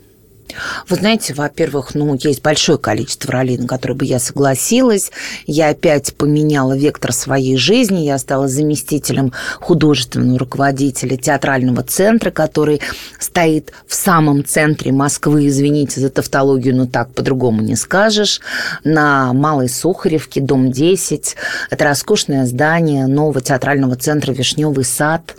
Вы 0.89 0.95
знаете, 0.97 1.33
во-первых, 1.33 1.95
ну, 1.95 2.15
есть 2.15 2.41
большое 2.41 2.77
количество 2.77 3.31
ролей, 3.31 3.57
на 3.57 3.67
которые 3.67 3.97
бы 3.97 4.05
я 4.05 4.19
согласилась. 4.19 5.11
Я 5.45 5.69
опять 5.69 6.15
поменяла 6.15 6.77
вектор 6.77 7.11
своей 7.13 7.57
жизни. 7.57 8.05
Я 8.05 8.17
стала 8.17 8.47
заместителем 8.47 9.33
художественного 9.59 10.39
руководителя 10.39 11.17
театрального 11.17 11.83
центра, 11.83 12.31
который 12.31 12.81
стоит 13.19 13.71
в 13.87 13.95
самом 13.95 14.45
центре 14.45 14.91
Москвы. 14.91 15.47
Извините 15.47 15.99
за 15.99 16.09
тавтологию, 16.09 16.75
но 16.75 16.85
так 16.85 17.13
по-другому 17.13 17.61
не 17.61 17.75
скажешь. 17.75 18.41
На 18.83 19.33
Малой 19.33 19.69
Сухаревке, 19.69 20.41
дом 20.41 20.71
10. 20.71 21.35
Это 21.69 21.85
роскошное 21.85 22.45
здание 22.45 23.07
нового 23.07 23.41
театрального 23.41 23.95
центра 23.95 24.31
«Вишневый 24.31 24.85
сад». 24.85 25.35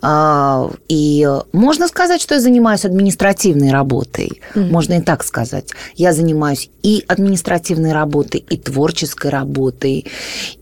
А, 0.00 0.70
и 0.88 1.28
можно 1.52 1.88
сказать, 1.88 2.20
что 2.20 2.34
я 2.34 2.40
занимаюсь 2.40 2.84
административной 2.84 3.70
работой. 3.70 4.40
Mm-hmm. 4.54 4.70
можно 4.70 4.94
и 4.94 5.00
так 5.00 5.24
сказать. 5.24 5.70
Я 5.94 6.12
занимаюсь 6.12 6.70
и 6.82 7.04
административной 7.06 7.92
работой, 7.92 8.44
и 8.48 8.56
творческой 8.56 9.30
работой, 9.30 10.06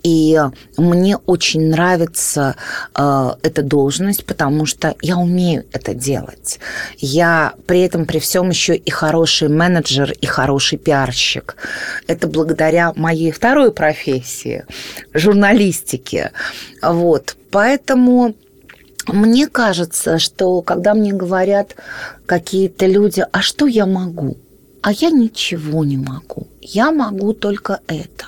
и 0.03 0.41
мне 0.77 1.17
очень 1.17 1.69
нравится 1.69 2.57
э, 2.95 3.31
эта 3.43 3.63
должность, 3.63 4.25
потому 4.25 4.67
что 4.67 4.95
я 5.03 5.17
умею 5.17 5.65
это 5.73 5.95
делать. 5.95 6.59
Я 6.99 7.55
при 7.67 7.81
этом 7.81 8.07
при 8.07 8.19
всем 8.19 8.51
еще 8.51 8.77
и 8.77 8.91
хороший 8.91 9.49
менеджер, 9.49 10.13
и 10.13 10.27
хороший 10.27 10.79
пиарщик. 10.79 11.57
Это 12.07 12.27
благодаря 12.27 12.93
моей 12.97 13.31
второй 13.31 13.73
профессии, 13.73 14.65
журналистике. 15.13 16.33
Вот. 16.83 17.37
Поэтому 17.51 18.35
мне 19.09 19.47
кажется, 19.47 20.19
что 20.19 20.63
когда 20.63 20.95
мне 20.95 21.13
говорят 21.13 21.77
какие-то 22.27 22.87
люди, 22.87 23.25
а 23.31 23.43
что 23.43 23.67
я 23.67 23.87
могу? 23.87 24.37
А 24.83 24.93
я 24.93 25.11
ничего 25.11 25.85
не 25.85 25.97
могу. 25.97 26.49
Я 26.61 26.91
могу 26.93 27.33
только 27.33 27.81
это. 27.87 28.27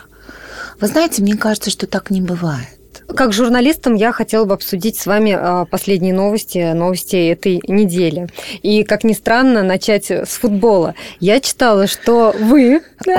Вы 0.81 0.89
знаете, 0.89 1.23
мне 1.23 1.37
кажется, 1.37 1.71
что 1.71 1.87
так 1.87 2.11
не 2.11 2.21
бывает. 2.21 2.78
Как 3.17 3.33
журналистам 3.33 3.95
я 3.95 4.13
хотела 4.13 4.45
бы 4.45 4.55
обсудить 4.55 4.99
с 4.99 5.07
вами 5.07 5.37
а, 5.39 5.65
последние 5.65 6.13
новости, 6.13 6.73
новости 6.73 7.17
этой 7.31 7.61
недели. 7.67 8.29
И, 8.63 8.85
как 8.85 9.03
ни 9.03 9.15
странно, 9.15 9.63
начать 9.63 10.11
с 10.11 10.39
футбола. 10.39 10.95
Я 11.19 11.41
читала, 11.41 11.87
что 11.87 12.35
вы 12.39 12.83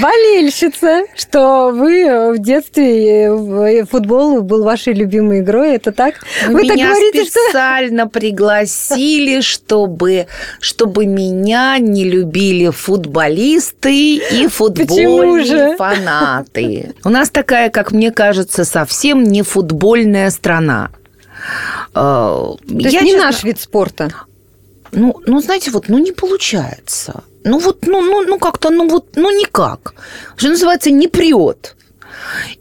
болельщица, 0.00 1.02
что 1.16 1.70
вы 1.70 2.32
в 2.32 2.38
детстве 2.38 3.84
футбол 3.90 4.42
был 4.42 4.62
вашей 4.62 4.94
любимой 4.94 5.40
игрой. 5.40 5.74
Это 5.74 5.90
так? 5.90 6.14
Вы 6.46 6.62
меня 6.62 6.76
так 6.76 6.86
говорите, 6.86 7.24
специально 7.24 8.02
что... 8.04 8.10
пригласили, 8.10 9.40
чтобы, 9.40 10.26
чтобы 10.60 11.06
меня 11.06 11.78
не 11.78 12.04
любили 12.04 12.70
футболисты 12.70 14.16
и 14.16 14.46
футбольные 14.50 15.76
фанаты. 15.76 16.94
У 17.04 17.08
нас 17.08 17.30
такая, 17.30 17.70
как 17.70 17.90
мне 17.90 18.12
кажется, 18.12 18.64
совсем 18.76 19.22
не 19.22 19.42
футбольная 19.42 20.30
страна. 20.30 20.90
То 21.94 22.58
есть 22.68 22.92
Я, 22.92 23.00
не 23.00 23.12
честно... 23.12 23.26
наш 23.26 23.44
вид 23.44 23.58
спорта? 23.58 24.10
Ну, 24.92 25.14
ну, 25.26 25.40
знаете, 25.40 25.70
вот, 25.70 25.88
ну, 25.88 25.98
не 25.98 26.12
получается. 26.12 27.22
Ну, 27.44 27.58
вот, 27.58 27.86
ну, 27.86 28.02
ну, 28.02 28.22
ну 28.26 28.38
как-то, 28.38 28.70
ну, 28.70 28.88
вот, 28.88 29.16
ну, 29.16 29.30
никак. 29.30 29.94
Что 30.36 30.48
называется, 30.48 30.90
не 30.90 31.08
прет. 31.08 31.76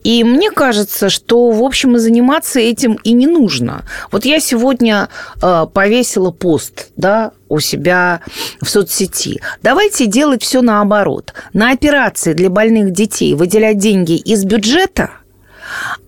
И 0.05 0.23
мне 0.23 0.51
кажется, 0.51 1.09
что, 1.09 1.51
в 1.51 1.61
общем, 1.61 1.95
и 1.95 1.99
заниматься 1.99 2.59
этим 2.59 2.93
и 3.03 3.13
не 3.13 3.27
нужно. 3.27 3.83
Вот 4.11 4.25
я 4.25 4.39
сегодня 4.39 5.09
э, 5.41 5.65
повесила 5.73 6.31
пост, 6.31 6.87
да, 6.95 7.31
у 7.49 7.59
себя 7.59 8.21
в 8.61 8.69
соцсети. 8.69 9.41
Давайте 9.63 10.05
делать 10.05 10.43
все 10.43 10.61
наоборот. 10.61 11.33
На 11.53 11.71
операции 11.71 12.33
для 12.33 12.49
больных 12.49 12.91
детей 12.91 13.33
выделять 13.33 13.77
деньги 13.79 14.15
из 14.15 14.45
бюджета– 14.45 15.09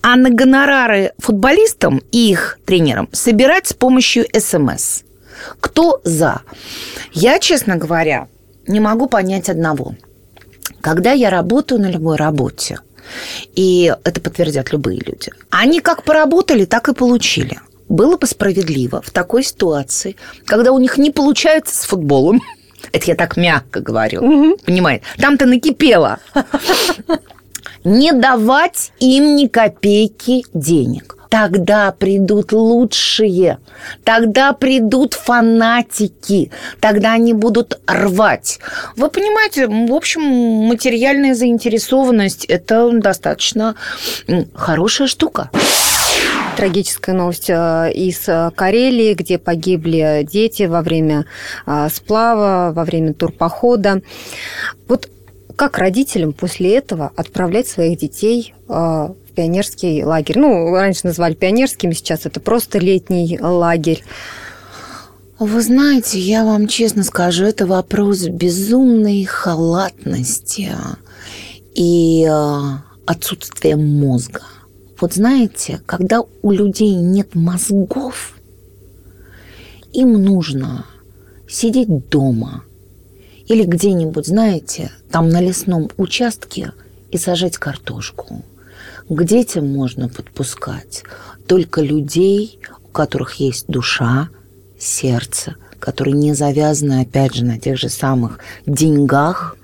а 0.02 0.16
на 0.16 0.30
гонорары 0.30 1.14
футболистам 1.18 2.02
и 2.12 2.32
их 2.32 2.60
тренерам 2.66 3.10
собирать 3.12 3.68
с 3.68 3.74
помощью 3.74 4.26
СМС. 4.38 5.04
Кто 5.60 6.02
за? 6.04 6.42
Я, 7.14 7.40
честно 7.40 7.76
говоря, 7.76 8.28
не 8.68 8.80
могу 8.80 9.08
понять 9.08 9.50
одного. 9.50 9.96
Когда 10.82 11.12
я 11.12 11.30
работаю 11.30 11.82
на 11.82 11.90
любой 11.90 12.18
работе, 12.18 12.80
и 13.56 13.94
это 14.04 14.22
подтвердят 14.22 14.72
любые 14.72 15.00
люди, 15.00 15.32
они 15.50 15.80
как 15.80 16.04
поработали, 16.04 16.66
так 16.66 16.90
и 16.90 16.94
получили. 16.94 17.60
Было 17.90 18.18
бы 18.18 18.28
справедливо 18.28 19.02
в 19.02 19.12
такой 19.12 19.44
ситуации, 19.44 20.18
когда 20.46 20.72
у 20.72 20.80
них 20.80 20.98
не 20.98 21.12
получается 21.12 21.76
с 21.76 21.86
футболом, 21.86 22.42
это 22.92 23.08
я 23.08 23.16
так 23.16 23.38
мягко 23.38 23.80
говорю, 23.80 24.22
угу. 24.22 24.58
понимаете? 24.66 25.06
Там-то 25.18 25.46
накипело 25.46 26.20
не 27.88 28.12
давать 28.12 28.92
им 29.00 29.36
ни 29.36 29.48
копейки 29.48 30.44
денег. 30.54 31.16
Тогда 31.30 31.92
придут 31.92 32.54
лучшие, 32.54 33.60
тогда 34.04 34.54
придут 34.54 35.14
фанатики, 35.14 36.52
тогда 36.80 37.14
они 37.14 37.34
будут 37.34 37.80
рвать. 37.86 38.60
Вы 38.96 39.10
понимаете, 39.10 39.68
в 39.68 39.94
общем, 39.94 40.22
материальная 40.22 41.34
заинтересованность– 41.34 42.46
это 42.48 42.90
достаточно 42.92 43.76
хорошая 44.54 45.08
штука 45.08 45.50
трагическая 46.56 47.14
новость 47.14 47.52
э, 47.52 47.92
из 47.94 48.28
э, 48.28 48.50
Карелии, 48.56 49.14
где 49.14 49.38
погибли 49.38 50.28
дети 50.30 50.64
во 50.64 50.82
время 50.82 51.26
э, 51.68 51.88
сплава, 51.94 52.74
во 52.74 52.84
время 52.84 53.14
турпохода. 53.14 54.02
Вот 54.88 55.08
как 55.58 55.80
родителям 55.80 56.34
после 56.34 56.78
этого 56.78 57.12
отправлять 57.16 57.68
своих 57.68 57.98
детей 57.98 58.54
а, 58.70 59.08
в 59.08 59.34
пионерский 59.34 60.06
лагерь? 60.06 60.38
Ну, 60.38 60.72
раньше 60.72 61.08
называли 61.08 61.34
пионерскими, 61.34 61.94
сейчас 61.94 62.28
это 62.28 62.40
просто 62.40 62.78
летний 62.78 63.40
лагерь. 63.42 64.04
Вы 65.40 65.62
знаете, 65.62 66.20
я 66.20 66.46
вам 66.46 66.68
честно 66.68 67.04
скажу, 67.04 67.44
это 67.44 67.66
вопрос 67.66 68.28
безумной 68.28 69.24
халатности 69.26 70.70
и 71.74 72.26
а, 72.30 72.84
отсутствия 73.08 73.76
мозга. 73.76 74.44
Вот 75.02 75.14
знаете, 75.14 75.82
когда 75.88 76.22
у 76.44 76.52
людей 76.52 76.94
нет 76.94 77.34
мозгов, 77.34 78.38
им 79.92 80.14
нужно 80.24 80.86
сидеть 81.48 82.10
дома– 82.10 82.64
или 83.48 83.64
где-нибудь, 83.64 84.28
знаете, 84.28 84.92
там 85.12 85.30
на 85.30 85.42
лесном 85.42 85.90
участке 85.98 86.74
и 87.12 87.18
сажать 87.18 87.58
картошку. 87.58 88.44
К 89.10 89.24
детям 89.24 89.68
можно 89.72 90.10
подпускать 90.10 91.04
только 91.48 91.82
людей, 91.82 92.60
у 92.84 92.90
которых 92.90 93.36
есть 93.36 93.68
душа, 93.68 94.30
сердце, 94.78 95.56
которые 95.80 96.14
не 96.14 96.34
завязаны, 96.34 97.02
опять 97.02 97.36
же, 97.36 97.46
на 97.46 97.58
тех 97.58 97.78
же 97.78 97.90
самых 97.90 98.40
деньгах. 98.66 99.56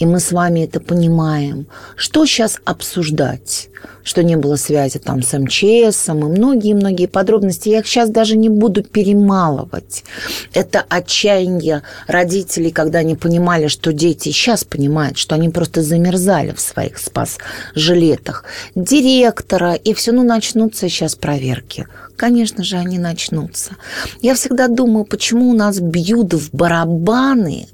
И 0.00 0.06
мы 0.06 0.18
с 0.18 0.32
вами 0.32 0.60
это 0.60 0.80
понимаем. 0.80 1.66
Что 1.94 2.26
сейчас 2.26 2.58
обсуждать? 2.64 3.70
что 4.02 4.22
не 4.22 4.36
было 4.36 4.56
связи 4.56 4.98
там 4.98 5.22
с 5.22 5.38
МЧС 5.38 6.08
и 6.08 6.12
многие-многие 6.12 7.06
подробности. 7.06 7.68
Я 7.68 7.80
их 7.80 7.86
сейчас 7.86 8.10
даже 8.10 8.36
не 8.36 8.48
буду 8.48 8.82
перемалывать. 8.82 10.04
Это 10.52 10.84
отчаяние 10.88 11.82
родителей, 12.06 12.70
когда 12.70 13.00
они 13.00 13.14
понимали, 13.14 13.68
что 13.68 13.92
дети 13.92 14.30
сейчас 14.30 14.64
понимают, 14.64 15.18
что 15.18 15.34
они 15.34 15.48
просто 15.50 15.82
замерзали 15.82 16.52
в 16.52 16.60
своих 16.60 16.98
спас-жилетах. 16.98 18.44
Директора, 18.74 19.74
и 19.74 19.94
все, 19.94 20.12
ну, 20.12 20.24
начнутся 20.24 20.88
сейчас 20.88 21.14
проверки. 21.14 21.86
Конечно 22.20 22.64
же, 22.64 22.76
они 22.76 22.98
начнутся. 22.98 23.76
Я 24.20 24.34
всегда 24.34 24.68
думаю, 24.68 25.06
почему 25.06 25.48
у 25.48 25.54
нас 25.54 25.80
бьют 25.80 26.34
в 26.34 26.54
барабаны 26.54 27.66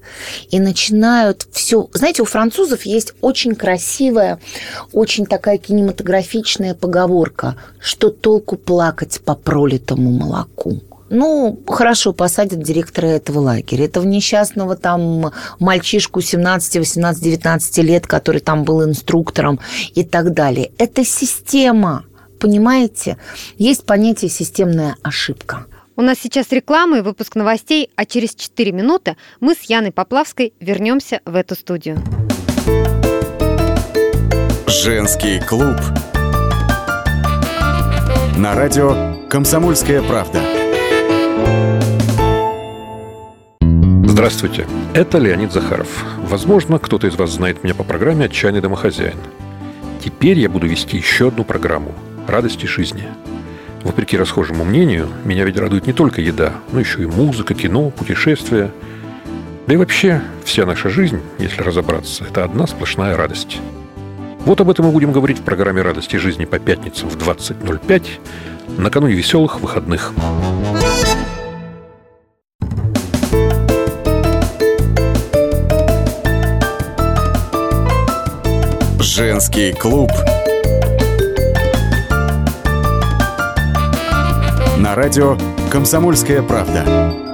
и 0.51 0.61
начинают 0.61 1.49
все... 1.51 1.89
Знаете, 1.93 2.23
у 2.23 2.27
французов 2.27 2.87
есть 2.87 3.15
очень 3.21 3.57
красивая, 3.57 4.39
очень 4.93 5.27
такая 5.27 5.59
кинематографическая 5.59 6.07
графичная 6.37 6.75
поговорка, 6.75 7.57
что 7.81 8.11
толку 8.11 8.57
плакать 8.57 9.21
по 9.25 9.35
пролитому 9.35 10.11
молоку. 10.11 10.81
Ну, 11.09 11.59
хорошо, 11.69 12.13
посадят 12.13 12.63
директора 12.63 13.07
этого 13.07 13.39
лагеря. 13.39 13.85
Этого 13.85 14.05
несчастного 14.05 14.77
там 14.77 15.33
мальчишку 15.61 16.21
17, 16.21 16.77
18, 16.79 17.23
19 17.23 17.79
лет, 17.79 18.07
который 18.07 18.41
там 18.41 18.65
был 18.65 18.85
инструктором 18.85 19.61
и 19.95 20.05
так 20.05 20.33
далее. 20.33 20.73
Это 20.79 21.05
система, 21.05 22.05
понимаете? 22.39 23.19
Есть 23.59 23.87
понятие 23.87 24.31
системная 24.31 24.97
ошибка. 25.03 25.67
У 25.99 26.03
нас 26.03 26.19
сейчас 26.23 26.53
реклама 26.53 26.99
и 26.99 27.01
выпуск 27.01 27.37
новостей, 27.37 27.91
а 27.97 28.05
через 28.05 28.35
4 28.35 28.71
минуты 28.73 29.17
мы 29.41 29.55
с 29.55 29.63
Яной 29.63 29.93
Поплавской 29.93 30.53
вернемся 30.61 31.21
в 31.25 31.35
эту 31.35 31.55
студию. 31.55 31.99
Женский 34.67 35.41
клуб. 35.41 35.77
На 38.37 38.55
радио 38.55 39.17
«Комсомольская 39.31 40.03
правда». 40.03 40.43
Здравствуйте, 44.05 44.67
это 44.93 45.17
Леонид 45.17 45.53
Захаров. 45.53 46.05
Возможно, 46.19 46.79
кто-то 46.79 47.07
из 47.07 47.15
вас 47.17 47.31
знает 47.31 47.65
меня 47.65 47.75
по 47.75 47.85
программе 47.85 48.27
«Отчаянный 48.27 48.61
домохозяин». 48.61 49.19
Теперь 50.05 50.39
я 50.39 50.51
буду 50.51 50.67
вести 50.67 50.99
еще 50.99 51.29
одну 51.29 51.45
программу 51.45 51.95
радости 52.27 52.67
жизни. 52.67 53.09
Вопреки 53.83 54.17
расхожему 54.17 54.65
мнению, 54.65 55.09
меня 55.25 55.45
ведь 55.45 55.59
радует 55.59 55.87
не 55.87 55.93
только 55.93 56.21
еда, 56.21 56.55
но 56.73 56.81
еще 56.81 57.03
и 57.03 57.07
музыка, 57.07 57.55
кино, 57.55 57.91
путешествия. 57.91 58.73
Да 59.67 59.75
и 59.75 59.77
вообще, 59.77 60.23
вся 60.45 60.67
наша 60.67 60.89
жизнь, 60.89 61.21
если 61.39 61.63
разобраться, 61.63 62.25
это 62.25 62.45
одна 62.45 62.67
сплошная 62.67 63.17
радость. 63.17 63.59
Вот 64.45 64.61
об 64.61 64.71
этом 64.71 64.87
мы 64.87 64.93
будем 64.93 65.13
говорить 65.13 65.39
в 65.39 65.43
программе 65.43 65.83
«Радости 65.83 66.17
жизни» 66.17 66.45
по 66.45 66.59
пятницам 66.59 67.09
в 67.09 67.17
20.05, 67.17 68.07
накануне 68.79 69.15
веселых 69.15 69.61
выходных. 69.61 70.13
Женский 79.01 79.73
клуб 79.73 80.11
На 84.79 84.95
радио 84.95 85.39
«Комсомольская 85.71 86.43
правда». 86.43 87.25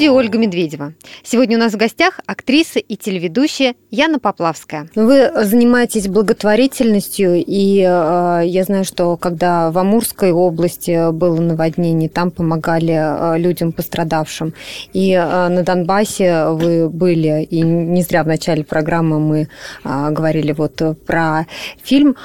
студии 0.00 0.08
Ольга 0.08 0.38
Медведева. 0.38 0.94
Сегодня 1.22 1.58
у 1.58 1.60
нас 1.60 1.74
в 1.74 1.76
гостях 1.76 2.20
актриса 2.24 2.78
и 2.78 2.96
телеведущая 2.96 3.74
Яна 3.90 4.18
Поплавская. 4.18 4.88
Вы 4.94 5.30
занимаетесь 5.44 6.08
благотворительностью, 6.08 7.44
и 7.46 7.80
э, 7.80 8.42
я 8.46 8.64
знаю, 8.64 8.84
что 8.86 9.18
когда 9.18 9.70
в 9.70 9.76
Амурской 9.76 10.32
области 10.32 11.12
было 11.12 11.38
наводнение, 11.38 12.08
там 12.08 12.30
помогали 12.30 12.94
э, 12.94 13.38
людям 13.38 13.72
пострадавшим. 13.72 14.54
И 14.94 15.12
э, 15.12 15.48
на 15.48 15.62
Донбассе 15.64 16.46
вы 16.46 16.88
были, 16.88 17.42
и 17.42 17.60
не 17.60 18.00
зря 18.00 18.24
в 18.24 18.26
начале 18.26 18.64
программы 18.64 19.20
мы 19.20 19.48
э, 19.84 20.10
говорили 20.12 20.52
вот 20.52 20.80
про 21.04 21.46
фильм. 21.82 22.16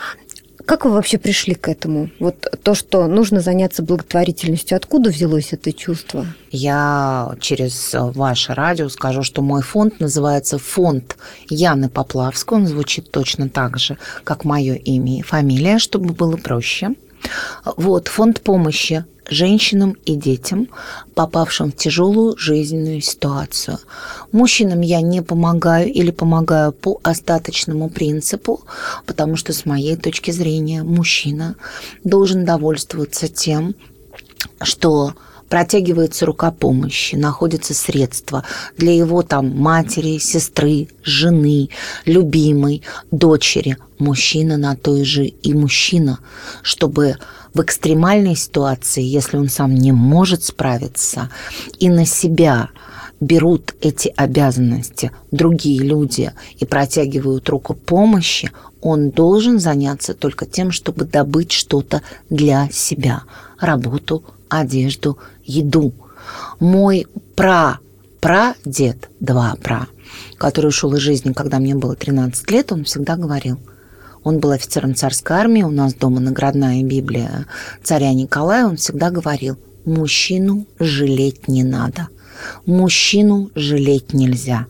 Как 0.66 0.84
вы 0.86 0.92
вообще 0.92 1.18
пришли 1.20 1.54
к 1.54 1.68
этому? 1.70 2.10
Вот 2.20 2.48
то, 2.64 2.74
что 2.74 3.06
нужно 3.08 3.40
заняться 3.40 3.84
благотворительностью, 3.84 4.76
откуда 4.76 5.12
взялось 5.12 5.54
это 5.54 5.72
чувство? 5.72 6.26
Я 6.50 7.36
через 7.40 7.92
ваше 7.94 8.54
радио 8.54 8.90
скажу, 8.90 9.22
что 9.22 9.42
мой 9.44 9.62
фонд 9.62 10.00
называется 10.00 10.58
фонд 10.58 11.18
Яны 11.50 11.90
Поплавской. 11.90 12.58
Он 12.58 12.68
звучит 12.68 13.12
точно 13.12 13.48
так 13.48 13.78
же, 13.78 13.98
как 14.24 14.44
мое 14.44 14.74
имя 14.74 15.20
и 15.20 15.22
фамилия, 15.22 15.78
чтобы 15.78 16.14
было 16.14 16.36
проще. 16.38 16.96
Вот, 17.78 18.08
фонд 18.08 18.42
помощи 18.42 19.06
женщинам 19.30 19.96
и 20.06 20.16
детям, 20.16 20.70
попавшим 21.14 21.72
в 21.72 21.76
тяжелую 21.76 22.38
жизненную 22.38 23.02
ситуацию. 23.02 23.80
Мужчинам 24.32 24.82
я 24.82 25.02
не 25.02 25.22
помогаю 25.22 25.92
или 25.92 26.12
помогаю 26.12 26.72
по 26.72 27.00
остаточному 27.04 27.90
принципу, 27.90 28.62
потому 29.06 29.36
что 29.36 29.54
с 29.54 29.66
моей 29.66 29.96
точки 29.96 30.32
зрения 30.32 30.84
мужчина 30.84 31.56
должен 32.04 32.46
довольствоваться 32.46 33.28
тем, 33.28 33.76
что 34.62 35.14
протягивается 35.50 36.26
рука 36.26 36.52
помощи, 36.52 37.16
находятся 37.16 37.74
средства 37.74 38.44
для 38.78 38.94
его 38.94 39.22
там 39.22 39.58
матери, 39.58 40.18
сестры, 40.18 40.88
жены, 41.04 41.70
любимой, 42.06 42.82
дочери. 43.12 43.78
Мужчина 43.98 44.58
на 44.58 44.76
той 44.76 45.06
же 45.06 45.26
и 45.26 45.54
мужчина, 45.54 46.20
чтобы 46.62 47.18
в 47.56 47.62
экстремальной 47.62 48.36
ситуации, 48.36 49.02
если 49.02 49.38
он 49.38 49.50
сам 49.50 49.74
не 49.74 49.94
может 49.94 50.44
справиться, 50.44 51.32
и 51.80 51.90
на 51.90 52.06
себя 52.06 52.70
берут 53.22 53.74
эти 53.80 54.14
обязанности 54.16 55.12
другие 55.32 55.80
люди 55.80 56.34
и 56.60 56.66
протягивают 56.66 57.48
руку 57.50 57.74
помощи, 57.74 58.52
он 58.82 59.10
должен 59.10 59.58
заняться 59.58 60.14
только 60.14 60.46
тем, 60.46 60.72
чтобы 60.72 61.06
добыть 61.06 61.54
что-то 61.54 62.02
для 62.30 62.70
себя. 62.72 63.24
Работу, 63.58 64.26
одежду, 64.50 65.18
еду. 65.46 65.94
Мой 66.60 67.08
пра 67.36 67.80
прадед, 68.20 69.10
два 69.22 69.56
пра, 69.64 69.88
который 70.38 70.68
ушел 70.68 70.94
из 70.96 71.00
жизни, 71.00 71.32
когда 71.32 71.60
мне 71.60 71.74
было 71.74 71.96
13 71.96 72.52
лет, 72.52 72.74
он 72.74 72.84
всегда 72.84 73.16
говорил– 73.16 73.60
он 74.26 74.40
был 74.40 74.52
офицером 74.52 74.96
царской 74.96 75.38
армии, 75.38 75.62
у 75.62 75.70
нас 75.70 75.94
дома 75.94 76.20
наградная 76.20 76.82
Библия 76.82 77.46
царя 77.84 78.12
Николая. 78.12 78.66
Он 78.66 78.76
всегда 78.76 79.12
говорил, 79.12 79.56
мужчину 79.86 80.66
жалеть 80.80 81.48
не 81.48 81.64
надо. 81.64 82.10
Мужчину 82.66 83.52
жалеть 83.54 84.14
нельзя. 84.14 84.66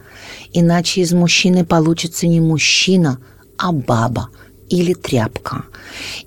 Иначе 0.51 1.01
из 1.01 1.13
мужчины 1.13 1.63
получится 1.63 2.27
не 2.27 2.41
мужчина, 2.41 3.17
а 3.57 3.71
баба 3.71 4.27
или 4.69 4.93
тряпка. 4.93 5.63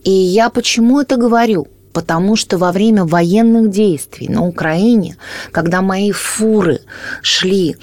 И 0.05 0.11
я 0.11 0.49
почему 0.49 1.01
это 1.01 1.17
говорю? 1.17 1.69
потому 1.99 2.37
что 2.37 2.59
во 2.59 2.71
время 2.71 3.05
военных 3.05 3.71
действий 3.71 4.29
на 4.29 4.47
Украине, 4.47 5.17
когда 5.51 5.83
мои 5.83 6.13
фуры 6.13 6.83
шли 7.23 7.75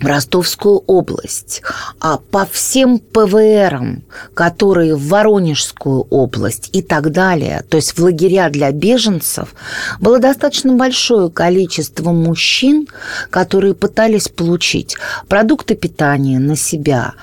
в 0.00 0.06
Ростовскую 0.06 0.82
область, 0.86 1.62
а 2.00 2.18
по 2.18 2.46
всем 2.46 2.98
ПВРам, 2.98 4.04
которые 4.34 4.94
в 4.94 5.08
Воронежскую 5.08 6.06
область 6.10 6.70
и 6.72 6.82
так 6.82 7.12
далее, 7.12 7.64
то 7.68 7.76
есть 7.76 7.96
в 7.96 8.02
лагеря 8.02 8.50
для 8.50 8.70
беженцев, 8.72 9.54
было 10.00 10.18
достаточно 10.18 10.74
большое 10.74 11.30
количество 11.30 12.12
мужчин, 12.12 12.88
которые 13.30 13.74
пытались 13.74 14.28
получить 14.28 14.96
продукты 15.28 15.74
питания 15.74 16.38
на 16.38 16.56
себя, 16.56 17.14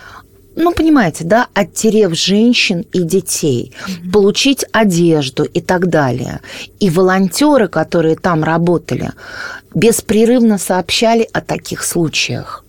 ну, 0.55 0.71
понимаете, 0.71 1.23
да, 1.23 1.47
оттерев 1.53 2.15
женщин 2.15 2.85
и 2.93 3.01
детей, 3.01 3.73
mm-hmm. 3.73 4.11
получить 4.11 4.65
одежду 4.71 5.43
и 5.43 5.61
так 5.61 5.87
далее. 5.87 6.41
И 6.79 6.89
волонтеры, 6.89 7.67
которые 7.67 8.15
там 8.15 8.43
работали, 8.43 9.11
беспрерывно 9.73 10.57
сообщали 10.57 11.27
о 11.33 11.41
таких 11.41 11.83
случаях. 11.83 12.62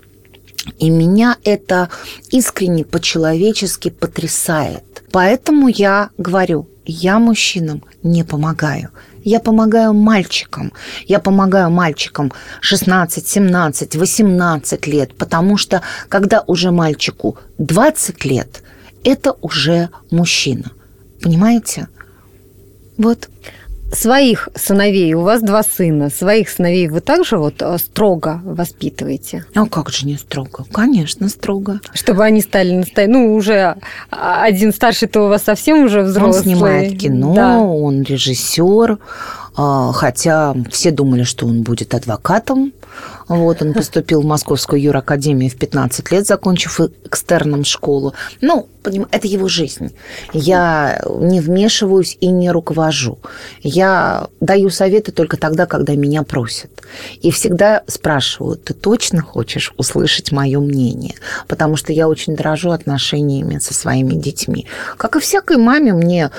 И 0.79 0.91
меня 0.91 1.37
это 1.45 1.89
искренне 2.31 2.85
по-человечески 2.85 3.91
потрясает. 3.91 5.05
Поэтому 5.13 5.69
я 5.69 6.11
говорю, 6.19 6.69
я 6.87 7.19
мужчинам 7.19 7.83
не 8.03 8.25
помогаю. 8.25 8.91
Я 9.23 9.41
помогаю 9.41 9.95
мальчикам. 9.95 10.73
Я 11.07 11.19
помогаю 11.19 11.71
мальчикам 11.71 12.33
16, 12.61 13.27
17, 13.27 13.97
18 13.97 14.87
лет, 14.87 15.15
потому 15.15 15.57
что 15.57 15.83
когда 16.09 16.45
уже 16.47 16.71
мальчику 16.71 17.39
20 17.59 18.25
лет, 18.25 18.63
это 19.03 19.35
уже 19.41 19.89
мужчина. 20.11 20.73
Понимаете? 21.23 21.89
Вот 22.99 23.29
своих 23.93 24.49
сыновей, 24.55 25.15
у 25.15 25.23
вас 25.23 25.43
два 25.43 25.63
сына, 25.63 26.11
своих 26.11 26.49
сыновей 26.49 26.89
вы 26.89 27.01
также 27.01 27.39
вот 27.39 27.61
э, 27.61 27.79
строго 27.79 28.41
воспитываете? 28.45 29.45
А 29.55 29.67
как 29.67 29.91
же 29.91 30.07
не 30.07 30.17
строго? 30.17 30.65
Конечно, 30.73 31.29
строго. 31.29 31.81
Чтобы 31.93 32.25
они 32.25 32.41
стали 32.41 32.73
настоящими. 32.73 33.13
Ну, 33.13 33.35
уже 33.35 33.77
один 34.11 34.73
старший-то 34.73 35.27
у 35.27 35.29
вас 35.29 35.43
совсем 35.43 35.85
уже 35.85 36.03
взрослый. 36.03 36.39
Он 36.39 36.43
снимает 36.43 36.99
кино, 36.99 37.35
да. 37.35 37.59
он 37.59 38.03
режиссер, 38.03 38.99
а, 39.57 39.93
хотя 39.93 40.55
все 40.71 40.91
думали, 40.91 41.23
что 41.23 41.47
он 41.47 41.63
будет 41.63 41.95
адвокатом. 41.95 42.73
Вот, 43.29 43.63
он 43.63 43.73
поступил 43.73 44.21
в 44.21 44.25
Московскую 44.25 44.81
юракадемию 44.81 45.51
в 45.51 45.57
15 45.57 46.11
лет, 46.13 46.27
закончив 46.27 46.81
экстерном 47.05 47.65
школу. 47.65 48.15
Ну, 48.41 48.69
поним, 48.83 49.07
это 49.11 49.27
его 49.27 49.49
жизнь. 49.49 49.95
Я 50.33 51.01
не 51.19 51.41
вмешиваюсь 51.41 52.17
и 52.21 52.27
не 52.27 52.51
руковожу. 52.51 53.19
Я 53.63 54.29
даю 54.41 54.71
советы 54.71 55.11
только 55.11 55.37
тогда, 55.37 55.67
когда 55.67 55.95
меня 55.95 56.23
просят. 56.23 56.71
И 57.23 57.31
всегда 57.31 57.83
спрашиваю, 57.87 58.57
ты 58.57 58.75
точно 58.75 59.23
хочешь 59.23 59.73
услышать 59.79 60.33
мое 60.33 60.61
мнение? 60.61 61.15
Потому 61.49 61.77
что 61.77 61.93
я 61.93 62.09
очень 62.09 62.37
дорожу 62.37 62.71
отношениями 62.71 63.59
со 63.59 63.75
своими 63.75 64.15
детьми. 64.15 64.67
Как 64.97 65.17
и 65.17 65.21
всякой 65.21 65.57
маме, 65.57 65.95
мне 65.95 66.31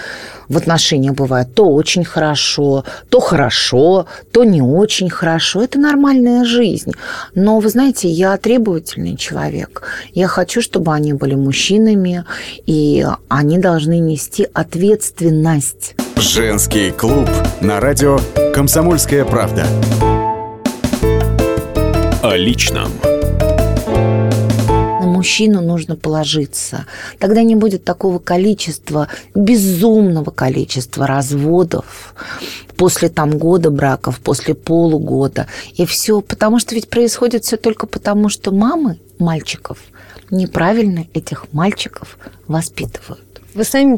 в 0.47 0.57
отношениях 0.57 1.15
бывает 1.15 1.55
то 1.55 1.67
очень 1.67 2.05
хорошо, 2.05 2.85
то 3.09 3.19
хорошо, 3.19 4.05
то 4.31 4.43
не 4.43 4.61
очень 4.61 5.09
хорошо. 5.09 5.63
Это 5.63 5.79
нормальная 5.79 6.44
жизнь. 6.45 6.91
Но, 7.33 7.59
вы 7.59 7.69
знаете, 7.69 8.07
я 8.07 8.37
требовательный 8.37 9.15
человек. 9.17 9.83
Я 10.13 10.27
хочу, 10.27 10.61
чтобы 10.61 10.93
они 10.93 11.13
были 11.13 11.35
мужчинами, 11.35 12.25
и 12.65 13.05
они 13.27 13.57
должны 13.57 13.99
нести 13.99 14.47
ответственность. 14.53 15.95
Женский 16.17 16.91
клуб 16.91 17.29
на 17.61 17.79
радио 17.79 18.19
«Комсомольская 18.53 19.25
правда». 19.25 19.65
О 22.23 22.35
личном 22.35 22.91
на 25.05 25.11
мужчину 25.11 25.61
нужно 25.61 25.95
положиться. 25.95 26.85
Тогда 27.19 27.43
не 27.43 27.55
будет 27.55 27.83
такого 27.83 28.19
количества, 28.19 29.07
безумного 29.35 30.31
количества 30.31 31.05
разводов 31.05 32.15
после 32.77 33.09
там 33.09 33.37
года 33.37 33.69
браков, 33.71 34.19
после 34.19 34.53
полугода. 34.53 35.47
И 35.75 35.85
все, 35.85 36.21
потому 36.21 36.59
что 36.59 36.75
ведь 36.75 36.89
происходит 36.89 37.43
все 37.43 37.57
только 37.57 37.87
потому, 37.87 38.29
что 38.29 38.51
мамы 38.51 38.99
мальчиков– 39.19 39.79
неправильно 40.31 41.07
этих 41.13 41.51
мальчиков 41.53 42.17
воспитывают. 42.47 43.34
Вы 43.55 43.63
сами 43.63 43.97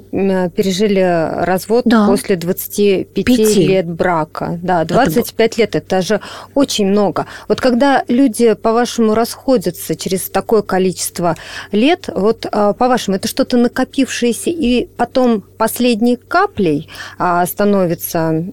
пережили 0.50 1.44
развод 1.44 1.86
да. 1.86 2.06
после 2.06 2.36
25 2.36 3.26
Пяти. 3.26 3.68
лет 3.68 3.88
брака. 3.88 4.60
Да, 4.62 4.86
25 4.86 5.52
это... 5.52 5.62
лет 5.62 5.76
это 5.76 6.02
же 6.04 6.22
очень 6.54 6.86
много. 6.86 7.26
Вот 7.48 7.60
когда 7.60 8.04
люди, 8.08 8.54
по-вашему, 8.54 9.16
расходятся 9.16 9.96
через 9.96 10.30
такое 10.30 10.62
количество 10.62 11.36
лет, 11.72 12.08
вот 12.14 12.46
а, 12.52 12.74
по-вашему, 12.74 13.18
это 13.18 13.28
что-то 13.28 13.58
накопившееся 13.58 14.52
и 14.52 14.86
потом 14.96 15.42
последней 15.42 16.18
каплей 16.18 16.88
а, 17.18 17.44
становится 17.48 18.46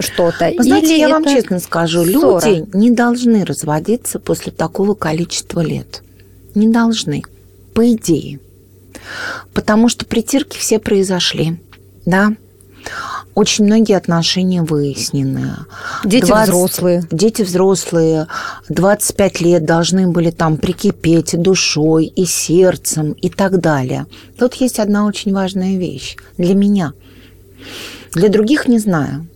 что-то? 0.00 0.52
Знаете, 0.58 0.94
Или 0.94 0.98
я 0.98 1.08
вам 1.10 1.24
честно 1.24 1.60
скажу, 1.60 2.04
ссора? 2.04 2.44
люди 2.44 2.76
не 2.76 2.90
должны 2.90 3.44
разводиться 3.44 4.18
после 4.18 4.50
такого 4.50 4.94
количества 4.94 5.60
лет 5.60 6.02
Не 6.56 6.66
должны. 6.66 7.22
По 7.74 7.88
идее. 7.92 8.40
Потому 9.52 9.88
что 9.88 10.04
притирки 10.04 10.58
все 10.58 10.78
произошли. 10.78 11.60
Да? 12.06 12.32
Очень 13.34 13.66
многие 13.66 13.96
отношения 13.96 14.62
выяснены. 14.62 15.56
Дети 16.04 16.26
20, 16.26 16.48
взрослые. 16.48 17.08
Дети 17.10 17.42
взрослые. 17.42 18.26
25 18.68 19.40
лет 19.40 19.64
должны 19.64 20.08
были 20.08 20.30
там 20.30 20.56
прикипеть 20.56 21.34
и 21.34 21.36
душой, 21.36 22.06
и 22.06 22.24
сердцем, 22.24 23.12
и 23.12 23.28
так 23.28 23.60
далее. 23.60 24.06
Тут 24.38 24.54
есть 24.54 24.80
одна 24.80 25.06
очень 25.06 25.32
важная 25.32 25.76
вещь 25.76 26.16
для 26.36 26.54
меня. 26.54 26.94
Для 28.12 28.28
других 28.28 28.66
не 28.66 28.78
знаю. 28.78 29.28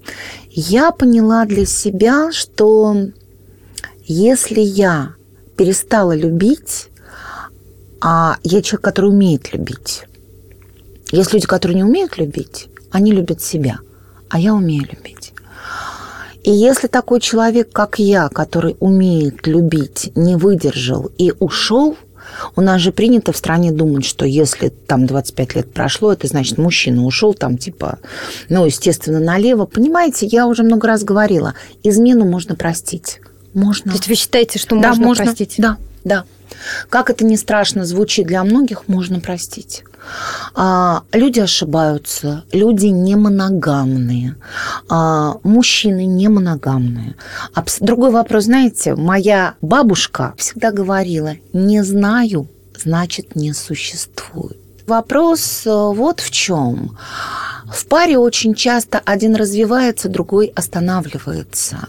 Я 0.51 0.91
поняла 0.91 1.45
для 1.45 1.65
себя, 1.65 2.33
что 2.33 2.97
если 4.05 4.61
я 4.61 5.15
перестала 5.57 6.17
любить, 6.17 6.89
а 8.03 8.37
я 8.43 8.63
человек, 8.63 8.85
который 8.85 9.11
умеет 9.11 9.53
любить. 9.53 10.05
Есть 11.13 11.33
люди, 11.33 11.47
которые 11.47 11.77
не 11.77 11.85
умеют 11.85 12.19
любить, 12.19 12.69
они 12.91 13.13
любят 13.13 13.41
себя, 13.41 13.79
а 14.29 14.39
я 14.39 14.55
умею 14.55 14.89
любить. 14.91 15.33
И 16.43 16.51
если 16.51 16.89
такой 16.89 17.21
человек, 17.21 17.71
как 17.73 18.01
я, 18.01 18.29
который 18.29 18.77
умеет 18.81 19.47
любить, 19.47 20.11
не 20.17 20.35
выдержал 20.35 21.11
и 21.17 21.33
ушел, 21.39 21.97
у 22.57 22.61
нас 22.61 22.81
же 22.81 22.91
принято 22.91 23.33
в 23.33 23.37
стране 23.37 23.71
думать, 23.71 24.05
что 24.05 24.25
если 24.25 24.71
там 24.71 25.07
25 25.07 25.55
лет 25.55 25.73
прошло, 25.73 26.13
это 26.13 26.27
значит 26.27 26.59
мужчина 26.59 27.05
ушел 27.05 27.35
там 27.35 27.59
типа, 27.59 27.99
ну, 28.49 28.65
естественно, 28.65 29.21
налево. 29.21 29.67
Понимаете, 29.67 30.27
я 30.27 30.47
уже 30.47 30.65
много 30.65 30.89
раз 30.89 31.05
говорила, 31.05 31.55
измену 31.85 32.25
можно 32.25 32.57
простить. 32.57 33.21
Можно. 33.55 33.93
То 33.93 33.97
есть 33.99 34.09
вы 34.09 34.15
считаете, 34.15 34.59
что 34.59 34.75
можно, 34.75 34.95
да, 34.95 35.01
можно 35.01 35.25
простить? 35.27 35.55
Да, 35.59 35.77
да. 36.05 36.25
Как 36.89 37.11
это 37.11 37.25
не 37.25 37.37
страшно 37.37 37.85
звучит 37.85 38.27
для 38.27 38.45
многих, 38.45 38.89
можно 38.89 39.21
простить. 39.21 39.85
А, 40.55 41.03
люди 41.13 41.41
ошибаются, 41.41 42.45
люди 42.53 42.87
не 42.87 43.17
моногамные, 43.17 44.37
а, 44.89 45.37
мужчины 45.45 46.07
не 46.07 46.29
моногамные. 46.29 47.15
А 47.55 47.65
другой 47.81 48.11
вопрос, 48.11 48.45
знаете, 48.45 48.95
моя 48.95 49.55
бабушка 49.61 50.35
всегда 50.37 50.73
говорила, 50.73 51.35
не 51.53 51.83
знаю, 51.83 52.49
значит 52.77 53.37
не 53.37 53.53
существует. 53.53 54.57
Вопрос 54.87 55.63
э, 55.65 55.71
вот 55.71 56.21
в 56.21 56.31
чем. 56.31 56.99
В 57.73 57.87
паре 57.87 58.19
очень 58.19 58.55
часто 58.55 59.01
один 59.05 59.37
развивается, 59.37 60.09
другой 60.09 60.53
останавливается. 60.57 61.89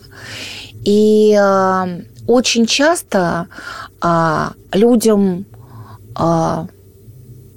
И 0.86 1.36
э, 1.38 2.02
очень 2.28 2.65
часто 2.65 3.47
а, 4.03 4.51
людям 4.73 5.45
а, 6.13 6.67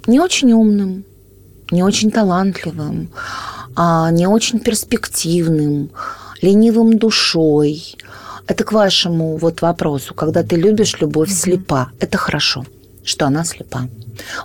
не 0.07 0.19
очень 0.21 0.53
умным, 0.53 1.03
не 1.71 1.83
очень 1.83 2.09
талантливым, 2.09 3.09
а, 3.75 4.09
не 4.11 4.27
очень 4.27 4.59
перспективным, 4.59 5.91
ленивым 6.41 6.97
душой. 6.97 7.97
Это 8.47 8.63
к 8.63 8.71
вашему 8.71 9.35
вот 9.35 9.61
вопросу, 9.61 10.13
когда 10.13 10.41
ты 10.41 10.55
любишь 10.55 11.01
любовь 11.01 11.29
mm-hmm. 11.29 11.33
слепа. 11.33 11.91
Это 11.99 12.17
хорошо, 12.17 12.65
что 13.03 13.27
она 13.27 13.43
слепа. 13.43 13.89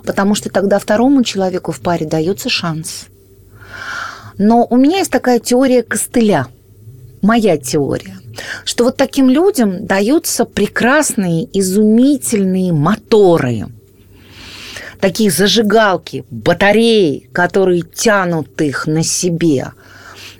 Потому 0.03 0.35
что 0.35 0.49
тогда 0.49 0.79
второму 0.79 1.23
человеку 1.23 1.71
в 1.71 1.79
паре 1.79 2.05
дается 2.05 2.49
шанс. 2.49 3.05
Но 4.37 4.67
у 4.69 4.75
меня 4.75 4.97
есть 4.97 5.11
такая 5.11 5.39
теория 5.39 5.83
костыля. 5.83 6.47
Моя 7.21 7.57
теория 7.57 8.17
что 8.65 8.85
вот 8.85 8.97
таким 8.97 9.29
людям 9.29 9.85
даются 9.85 10.45
прекрасные, 10.45 11.47
изумительные 11.57 12.73
моторы, 12.73 13.67
такие 14.99 15.29
зажигалки, 15.29 16.25
батареи, 16.29 17.29
которые 17.33 17.81
тянут 17.81 18.61
их 18.61 18.87
на 18.87 19.03
себе. 19.03 19.71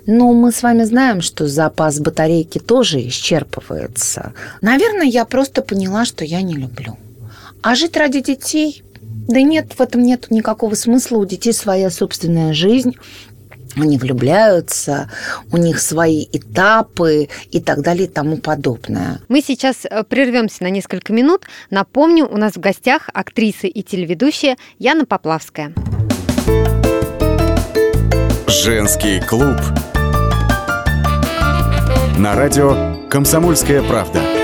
Но 0.06 0.32
мы 0.32 0.52
с 0.52 0.62
вами 0.62 0.84
знаем, 0.84 1.22
что 1.22 1.48
запас 1.48 1.98
батарейки 1.98 2.58
тоже 2.58 3.00
исчерпывается. 3.00 4.32
Наверное, 4.60 5.06
я 5.06 5.24
просто 5.24 5.62
поняла, 5.62 6.04
что 6.04 6.24
я 6.24 6.42
не 6.42 6.54
люблю. 6.54 6.98
А 7.62 7.74
жить 7.74 7.96
ради 7.96 8.20
детей? 8.20 8.82
Да 9.00 9.40
нет, 9.40 9.72
в 9.76 9.80
этом 9.80 10.02
нет 10.02 10.30
никакого 10.30 10.74
смысла. 10.74 11.16
У 11.16 11.24
детей 11.24 11.54
своя 11.54 11.90
собственная 11.90 12.52
жизнь 12.52 12.94
они 13.82 13.98
влюбляются, 13.98 15.10
у 15.52 15.56
них 15.56 15.80
свои 15.80 16.26
этапы 16.32 17.28
и 17.50 17.60
так 17.60 17.82
далее 17.82 18.06
и 18.06 18.10
тому 18.10 18.38
подобное. 18.38 19.20
Мы 19.28 19.40
сейчас 19.40 19.84
э, 19.84 20.04
прервемся 20.04 20.62
на 20.62 20.70
несколько 20.70 21.12
минут. 21.12 21.42
Напомню, 21.70 22.26
у 22.26 22.36
нас 22.36 22.54
в 22.54 22.60
гостях 22.60 23.10
актриса 23.12 23.66
и 23.66 23.82
телеведущая 23.82 24.56
Яна 24.78 25.06
Поплавская. 25.06 25.72
Женский 28.46 29.20
клуб. 29.20 29.56
На 32.18 32.36
радио 32.36 33.08
«Комсомольская 33.10 33.82
правда». 33.82 34.43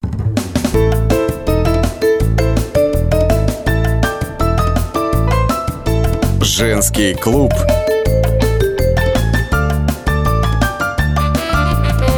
Женский 6.61 7.15
клуб. 7.15 7.51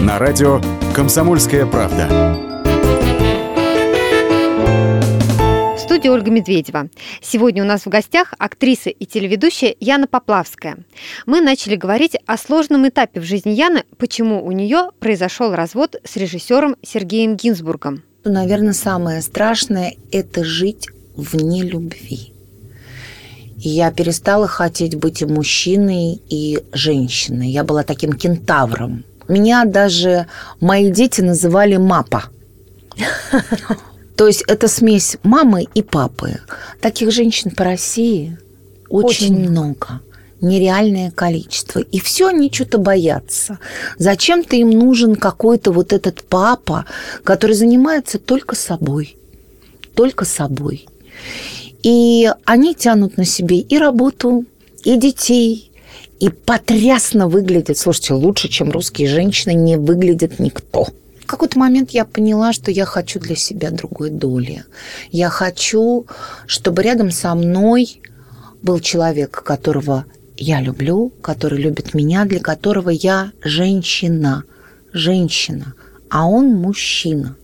На 0.02 0.20
радио 0.20 0.60
«Комсомольская 0.94 1.66
правда». 1.66 2.10
В 5.78 5.80
студии 5.80 6.10
Ольга 6.10 6.30
Медведева. 6.30 6.90
Сегодня 7.22 7.64
у 7.64 7.66
нас 7.66 7.86
в 7.86 7.88
гостях 7.88 8.34
актриса 8.38 8.90
и 8.90 9.06
телеведущая 9.06 9.78
Яна 9.80 10.08
Поплавская. 10.08 10.80
Мы 11.26 11.40
начали 11.40 11.78
говорить 11.78 12.18
о 12.26 12.38
сложном 12.38 12.86
этапе 12.86 13.22
в 13.22 13.24
жизни 13.24 13.52
Яны, 13.52 13.86
почему 13.98 14.46
у 14.46 14.52
нее 14.52 14.90
произошел 15.00 15.56
развод 15.56 15.96
с 16.04 16.18
режиссером 16.18 16.76
Сергеем 16.82 17.38
Гинзбургом. 17.38 18.04
Наверное, 18.26 18.74
самое 18.74 19.22
страшное– 19.22 19.96
это 20.12 20.44
жить 20.44 20.90
вне 21.16 21.62
любви. 21.62 22.33
И 23.63 23.69
я 23.69 23.91
перестала 23.91 24.45
хотеть 24.45 24.95
быть 24.95 25.21
и 25.21 25.26
мужчиной, 25.26 26.21
и 26.30 26.62
женщиной. 26.73 27.49
Я 27.49 27.63
была 27.63 27.84
таким 27.84 28.12
кентавром. 28.12 29.06
Меня 29.30 29.63
даже 29.63 30.28
мои 30.60 30.91
дети 30.91 31.21
называли 31.21 31.78
Мапа. 31.78 32.26
То 34.17 34.28
есть 34.28 34.43
это 34.47 34.67
смесь 34.67 35.17
мамы 35.23 35.65
и 35.73 35.82
папы. 35.82 36.41
Таких 36.82 37.12
женщин 37.12 37.52
по 37.52 37.63
России 37.63 38.38
очень, 38.89 39.34
очень 39.34 39.49
много. 39.49 40.02
Нереальное 40.41 41.10
количество. 41.10 41.80
И 41.80 41.99
все 42.02 42.28
они 42.28 42.52
что-то 42.52 42.78
боятся. 42.78 43.60
Зачем-то 43.97 44.58
им 44.58 44.71
нужен 44.71 45.15
какой-то 45.15 45.71
вот 45.71 45.93
этот 45.93 46.21
папа, 46.23 46.86
который 47.23 47.56
занимается 47.56 48.19
только 48.19 48.56
собой. 48.56 49.17
Только 49.95 50.26
собой. 50.26 50.86
И 51.84 52.32
они 52.46 52.74
тянут 52.74 53.17
на 53.17 53.26
себе 53.26 53.60
и 53.60 53.78
работу, 53.78 54.46
и 54.84 54.98
детей, 54.98 55.72
и 56.19 56.30
потрясно 56.30 57.28
выглядят. 57.28 57.78
Слушайте, 57.78 58.13
лучше, 58.13 58.48
чем 58.48 58.72
русские 58.72 59.10
женщины, 59.10 59.54
не 59.54 59.78
выглядит 59.78 60.39
никто. 60.39 60.88
В 61.19 61.26
какой-то 61.26 61.60
момент 61.60 61.91
я 61.91 62.06
поняла, 62.06 62.54
что 62.54 62.72
я 62.72 62.86
хочу 62.86 63.19
для 63.19 63.36
себя 63.36 63.72
другой 63.72 64.10
доли. 64.10 64.63
Я 65.12 65.30
хочу, 65.30 66.06
чтобы 66.48 66.84
рядом 66.84 67.12
со 67.12 67.36
мной 67.36 68.02
был 68.62 68.80
человек, 68.80 69.43
которого 69.43 70.06
я 70.38 70.62
люблю, 70.62 71.12
который 71.22 71.60
любит 71.60 71.93
меня, 71.93 72.26
для 72.26 72.39
которого 72.39 72.89
я 72.89 73.32
женщина. 73.41 74.43
Женщина. 74.93 75.74
А 76.10 76.28
он 76.28 76.54
мужчина. 76.54 77.36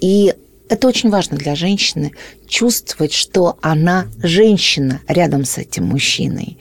И 0.00 0.34
это 0.68 0.88
очень 0.88 1.10
важно 1.10 1.36
для 1.36 1.54
женщины, 1.54 2.12
чувствовать, 2.46 3.12
что 3.12 3.58
она 3.62 4.06
женщина 4.22 5.00
рядом 5.08 5.44
с 5.44 5.58
этим 5.58 5.84
мужчиной. 5.84 6.58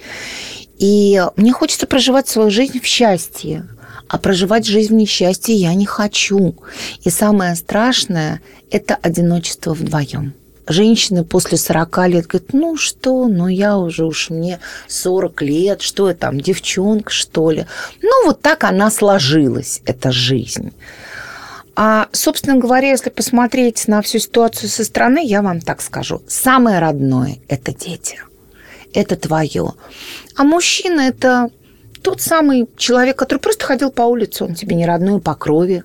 И 0.77 1.23
мне 1.35 1.51
хочется 1.51 1.87
проживать 1.87 2.27
свою 2.27 2.49
жизнь 2.49 2.79
в 2.79 2.85
счастье, 2.85 3.67
а 4.07 4.17
проживать 4.17 4.65
жизнь 4.65 4.93
в 4.93 4.97
несчастье 4.97 5.55
я 5.55 5.73
не 5.73 5.85
хочу. 5.85 6.55
И 7.03 7.09
самое 7.09 7.55
страшное– 7.55 8.41
это 8.71 8.95
одиночество 8.95 9.73
вдвоем. 9.73 10.33
женщины 10.67 11.23
после 11.23 11.57
40 11.57 12.07
лет 12.07 12.27
говорят, 12.27 12.53
ну 12.53 12.77
что, 12.77 13.27
ну 13.27 13.47
я 13.47 13.77
уже 13.77 14.05
уж 14.05 14.29
мне 14.29 14.59
40 14.87 15.41
лет, 15.41 15.81
что 15.81 16.09
я 16.09 16.15
там, 16.15 16.39
девчонка, 16.39 17.09
что 17.09 17.51
ли. 17.51 17.65
Ну 18.01 18.25
вот 18.25 18.41
так 18.41 18.63
она 18.63 18.91
сложилась, 18.91 19.81
эта 19.85 20.11
жизнь. 20.11 20.73
А, 21.79 22.09
собственно 22.11 22.57
говоря, 22.57 22.89
если 22.89 23.11
посмотреть 23.11 23.87
на 23.87 24.01
всю 24.01 24.17
ситуацию 24.17 24.67
со 24.67 24.83
стороны, 24.83 25.23
я 25.23 25.43
вам 25.43 25.61
так 25.61 25.79
скажу. 25.83 26.23
Самое 26.27 26.79
родное– 26.79 27.37
это 27.47 27.71
дети. 27.71 28.19
Это 28.95 29.15
твое. 29.15 29.73
А 30.35 30.43
мужчина– 30.43 31.01
это 31.07 31.51
тот 32.01 32.19
самый 32.19 32.67
человек, 32.77 33.15
который 33.15 33.37
просто 33.37 33.65
ходил 33.65 33.91
по 33.91 34.01
улице, 34.01 34.43
он 34.43 34.55
тебе 34.55 34.75
не 34.75 34.87
родной 34.87 35.21
по 35.21 35.35
крови. 35.35 35.83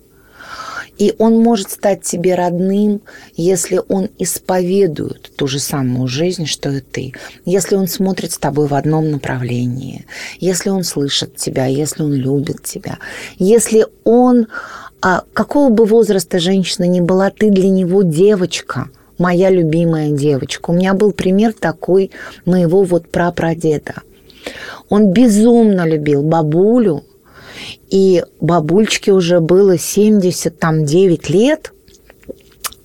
И 0.97 1.15
он 1.19 1.39
может 1.39 1.71
стать 1.71 2.03
тебе 2.03 2.37
родным, 2.37 3.03
если 3.35 3.81
он 3.89 4.09
исповедует 4.19 5.33
ту 5.37 5.47
же 5.47 5.59
самую 5.59 6.09
жизнь, 6.09 6.47
что 6.47 6.71
и 6.71 6.81
ты. 6.81 7.13
Если 7.45 7.75
он 7.75 7.87
смотрит 7.87 8.33
с 8.33 8.39
тобой 8.39 8.67
в 8.67 8.75
одном 8.75 9.11
направлении, 9.11 10.07
если 10.39 10.71
он 10.71 10.85
слышит 10.85 11.37
тебя, 11.37 11.67
если 11.67 12.03
он 12.03 12.15
любит 12.15 12.63
тебя, 12.63 12.99
если 13.39 13.87
он 14.05 14.47
а 15.03 15.25
какого 15.33 15.69
бы 15.69 15.85
возраста 15.85 16.39
женщина 16.39 16.85
ни 16.85 17.01
была, 17.01 17.31
ты 17.31 17.51
для 17.51 17.69
него 17.69 18.03
девочка, 18.03 18.89
моя 19.19 19.51
любимая 19.51 20.11
девочка. 20.11 20.71
У 20.71 20.75
меня 20.75 20.95
был 20.95 21.11
пример 21.11 21.53
такой 21.53 22.13
моего 22.47 22.85
вот 22.85 23.11
прапрадеда. 23.11 23.95
Он 24.89 25.13
безумно 25.13 25.87
любил 25.87 26.23
бабулю, 26.23 27.05
и 27.91 28.25
бабульчике 28.41 29.13
уже 29.13 29.41
было 29.41 29.77
79 29.77 31.29
лет, 31.31 31.73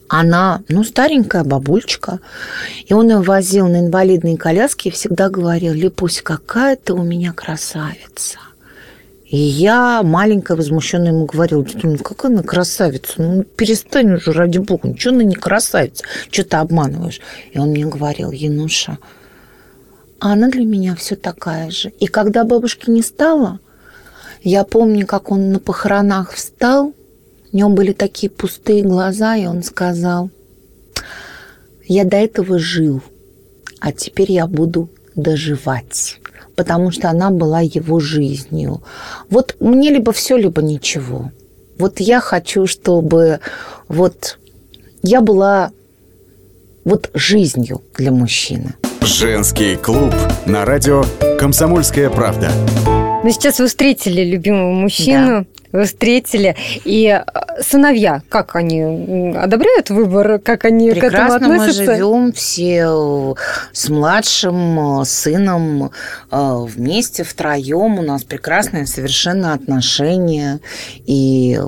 она, 0.10 0.64
ну, 0.70 0.84
старенькая 0.84 1.44
бабульчика, 1.44 2.20
и 2.86 2.94
он 2.94 3.10
ее 3.10 3.22
возил 3.22 3.68
на 3.68 3.82
инвалидные 3.82 4.38
коляски 4.38 4.88
и 4.88 4.92
всегда 4.92 5.30
говорил, 5.30 5.74
Липусь, 5.74 6.22
какая 6.22 6.78
ты 6.78 6.94
у 6.94 7.04
меня 7.04 7.34
красавица. 7.34 8.40
И 9.30 9.36
я, 9.38 10.04
маленькая, 10.04 10.56
возмущенная, 10.56 11.12
ему 11.12 11.26
говорила, 11.26 11.66
ну 11.84 11.98
какая 11.98 12.32
она 12.32 12.44
красавица, 12.44 13.22
ну 13.22 13.44
перестань 13.44 14.14
уже, 14.14 14.32
ради 14.32 14.60
бога, 14.60 14.88
ничего 14.88 15.16
она 15.16 15.24
не 15.26 15.36
красавица, 15.36 16.06
что 16.32 16.46
ты 16.46 16.56
обманываешь? 16.56 17.20
И 17.52 17.60
он 17.60 17.72
мне 17.72 17.86
говорил, 17.86 18.32
Януша, 18.32 19.00
а 20.22 20.32
она 20.32 20.50
для 20.50 20.66
меня 20.66 20.96
все 20.96 21.18
такая 21.18 21.72
же. 21.72 21.90
И 22.00 22.08
когда 22.08 22.46
бабушки 22.46 22.90
не 22.90 23.02
стало, 23.02 23.60
я 24.44 24.64
помню, 24.64 25.06
как 25.06 25.30
он 25.30 25.52
на 25.52 25.60
похоронах 25.60 26.32
встал, 26.32 26.94
у 27.52 27.58
него 27.58 27.70
были 27.70 27.92
такие 27.92 28.30
пустые 28.30 28.84
глаза, 28.84 29.36
и 29.36 29.46
он 29.46 29.62
сказал, 29.62 30.30
я 31.86 32.06
до 32.06 32.16
этого 32.16 32.60
жил, 32.60 33.02
а 33.82 33.92
теперь 33.92 34.32
я 34.32 34.48
буду 34.48 34.90
доживать 35.16 36.20
потому 36.58 36.92
что 36.92 37.10
она 37.10 37.30
была 37.30 37.62
его 37.62 38.00
жизнью. 38.00 38.82
Вот 39.30 39.56
мне 39.60 39.92
либо 39.92 40.12
все, 40.12 40.36
либо 40.36 40.62
ничего. 40.62 41.32
Вот 41.78 42.00
я 42.00 42.20
хочу, 42.20 42.66
чтобы 42.66 43.40
вот 43.88 44.40
я 45.04 45.22
была 45.22 45.72
вот 46.84 47.12
жизнью 47.14 47.84
для 47.96 48.12
мужчины. 48.12 48.74
Женский 49.02 49.76
клуб 49.76 50.14
на 50.48 50.66
радио 50.66 51.06
«Комсомольская 51.40 52.10
правда». 52.10 52.50
Ну, 53.24 53.30
сейчас 53.30 53.60
вы 53.60 53.68
встретили 53.68 54.24
любимого 54.24 54.72
мужчину, 54.72 55.46
вы 55.72 55.86
встретили. 55.86 56.56
И 56.86 57.08
э, 57.08 57.62
сыновья, 57.62 58.22
как 58.30 58.56
они 58.56 59.34
одобряют 59.36 59.90
выбор, 59.90 60.40
как 60.40 60.66
они 60.66 60.92
Прекрасно 60.92 61.40
к 61.40 61.42
этому 61.42 61.54
относятся? 61.54 61.84
мы 61.84 61.96
живем 61.96 62.32
все 62.34 63.36
с 63.72 63.90
младшим 63.90 65.04
сыном 65.06 65.92
э, 66.32 66.66
вместе, 66.66 67.24
втроем. 67.24 68.00
У 68.00 68.02
нас 68.02 68.24
прекрасное 68.24 68.86
совершенно 68.86 69.54
отношения. 69.54 70.60
И 71.06 71.60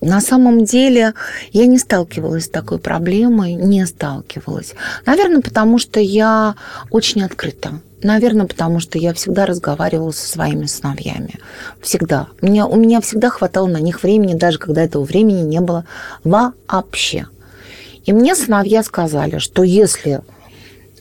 на 0.00 0.20
самом 0.20 0.64
деле 0.64 1.14
я 1.52 1.66
не 1.66 1.78
сталкивалась 1.78 2.44
с 2.44 2.48
такой 2.48 2.78
проблемой, 2.78 3.54
не 3.54 3.84
сталкивалась. 3.86 4.74
Наверное, 5.06 5.42
потому 5.42 5.78
что 5.78 6.00
я 6.00 6.54
очень 6.90 7.22
открыта. 7.24 7.80
Наверное, 8.02 8.46
потому 8.46 8.78
что 8.78 8.98
я 8.98 9.12
всегда 9.12 9.44
разговаривала 9.44 10.12
со 10.12 10.26
своими 10.26 10.66
сыновьями. 10.66 11.34
Всегда. 11.80 12.28
У 12.40 12.46
меня, 12.46 12.66
у 12.66 12.76
меня 12.76 13.00
всегда 13.00 13.28
хватало 13.28 13.66
на 13.66 13.78
них 13.78 14.02
времени, 14.02 14.34
даже 14.34 14.58
когда 14.58 14.84
этого 14.84 15.02
времени 15.04 15.42
не 15.42 15.60
было 15.60 15.84
вообще. 16.22 17.26
И 18.04 18.12
мне 18.12 18.36
сыновья 18.36 18.82
сказали, 18.82 19.38
что 19.38 19.64
если 19.64 20.20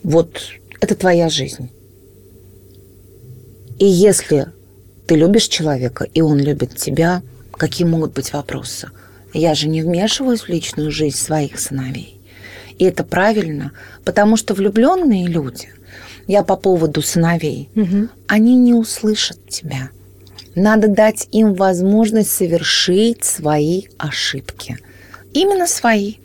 вот 0.04 0.40
это 0.82 0.96
твоя 0.96 1.30
жизнь, 1.30 1.70
и 3.78 3.86
если 3.86 4.48
ты 5.06 5.16
любишь 5.16 5.48
человека, 5.48 6.06
и 6.06 6.22
он 6.22 6.40
любит 6.40 6.76
тебя, 6.76 7.22
какие 7.52 7.88
могут 7.88 8.14
быть 8.14 8.34
вопросы? 8.34 8.90
Я 9.34 9.54
же 9.54 9.68
не 9.68 9.84
вмешиваюсь 9.84 10.42
в 10.42 10.50
личную 10.50 10.90
жизнь 10.90 11.18
своих 11.18 11.60
сыновей. 11.60 12.20
И 12.80 12.86
это 12.86 13.04
правильно, 13.04 13.72
потому 14.04 14.36
что 14.36 14.54
влюбленные 14.54 15.28
люди, 15.28 15.70
я 16.28 16.44
по 16.44 16.58
поводу 16.58 17.02
сыновей, 17.02 17.70
угу. 17.76 18.10
они 18.28 18.56
не 18.56 18.74
услышат 18.74 19.48
тебя. 19.48 19.90
Надо 20.56 20.88
дать 20.88 21.28
им 21.32 21.54
возможность 21.54 22.32
совершить 22.32 23.24
свои 23.24 23.84
ошибки. 23.98 24.78
Именно 25.34 25.68
свои. 25.68 26.16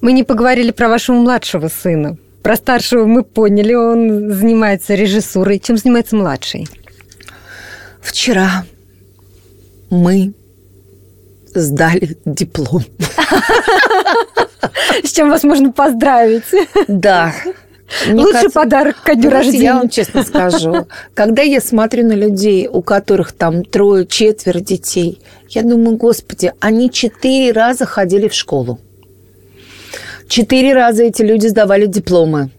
Мы 0.00 0.12
не 0.12 0.22
поговорили 0.22 0.70
про 0.70 0.88
вашего 0.88 1.16
младшего 1.16 1.68
сына. 1.68 2.18
Про 2.42 2.56
старшего 2.56 3.06
мы 3.06 3.24
поняли, 3.24 3.74
он 3.74 4.30
занимается 4.30 4.94
режиссурой. 4.94 5.58
Чем 5.58 5.78
занимается 5.78 6.16
младший? 6.16 6.68
Вчера 8.00 8.64
мы 9.90 10.34
сдали 11.54 12.18
диплом. 12.24 12.84
С 15.02 15.12
чем 15.12 15.30
вас 15.30 15.42
можно 15.42 15.72
поздравить. 15.72 16.44
Да. 16.88 17.32
Мне 18.06 18.20
Лучший 18.20 18.32
кажется, 18.32 18.60
подарок 18.60 18.96
ко 19.02 19.14
дню 19.14 19.30
рождения. 19.30 19.64
Я 19.64 19.74
вам 19.76 19.88
честно 19.88 20.22
скажу. 20.22 20.86
Когда 21.14 21.42
я 21.42 21.60
смотрю 21.60 22.06
на 22.06 22.14
людей, 22.14 22.68
у 22.70 22.82
которых 22.82 23.32
там 23.32 23.64
трое, 23.64 24.06
четверо 24.06 24.58
детей, 24.58 25.20
я 25.50 25.62
думаю, 25.62 25.96
господи, 25.96 26.52
они 26.60 26.90
четыре 26.90 27.52
раза 27.52 27.86
ходили 27.86 28.28
в 28.28 28.34
школу. 28.34 28.80
Четыре 30.28 30.74
раза 30.74 31.04
эти 31.04 31.22
люди 31.22 31.46
сдавали 31.46 31.86
дипломы. 31.86 32.50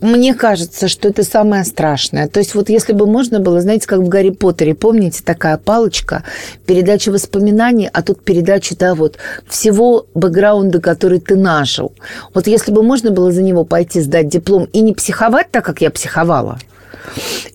Мне 0.00 0.34
кажется, 0.34 0.86
что 0.86 1.08
это 1.08 1.24
самое 1.24 1.64
страшное. 1.64 2.28
То 2.28 2.38
есть 2.38 2.54
вот 2.54 2.68
если 2.68 2.92
бы 2.92 3.06
можно 3.06 3.40
было, 3.40 3.60
знаете, 3.60 3.86
как 3.86 4.00
в 4.00 4.08
Гарри 4.08 4.30
Поттере, 4.30 4.74
помните, 4.74 5.22
такая 5.24 5.56
палочка, 5.56 6.22
передача 6.66 7.10
воспоминаний, 7.10 7.90
а 7.92 8.02
тут 8.02 8.22
передача, 8.22 8.76
да, 8.76 8.94
вот 8.94 9.18
всего 9.48 10.06
бэкграунда, 10.14 10.80
который 10.80 11.18
ты 11.18 11.34
нажил. 11.34 11.92
Вот 12.32 12.46
если 12.46 12.70
бы 12.70 12.82
можно 12.82 13.10
было 13.10 13.32
за 13.32 13.42
него 13.42 13.64
пойти 13.64 14.00
сдать 14.00 14.28
диплом 14.28 14.64
и 14.72 14.80
не 14.80 14.92
психовать 14.92 15.50
так, 15.50 15.64
как 15.64 15.80
я 15.80 15.90
психовала, 15.90 16.58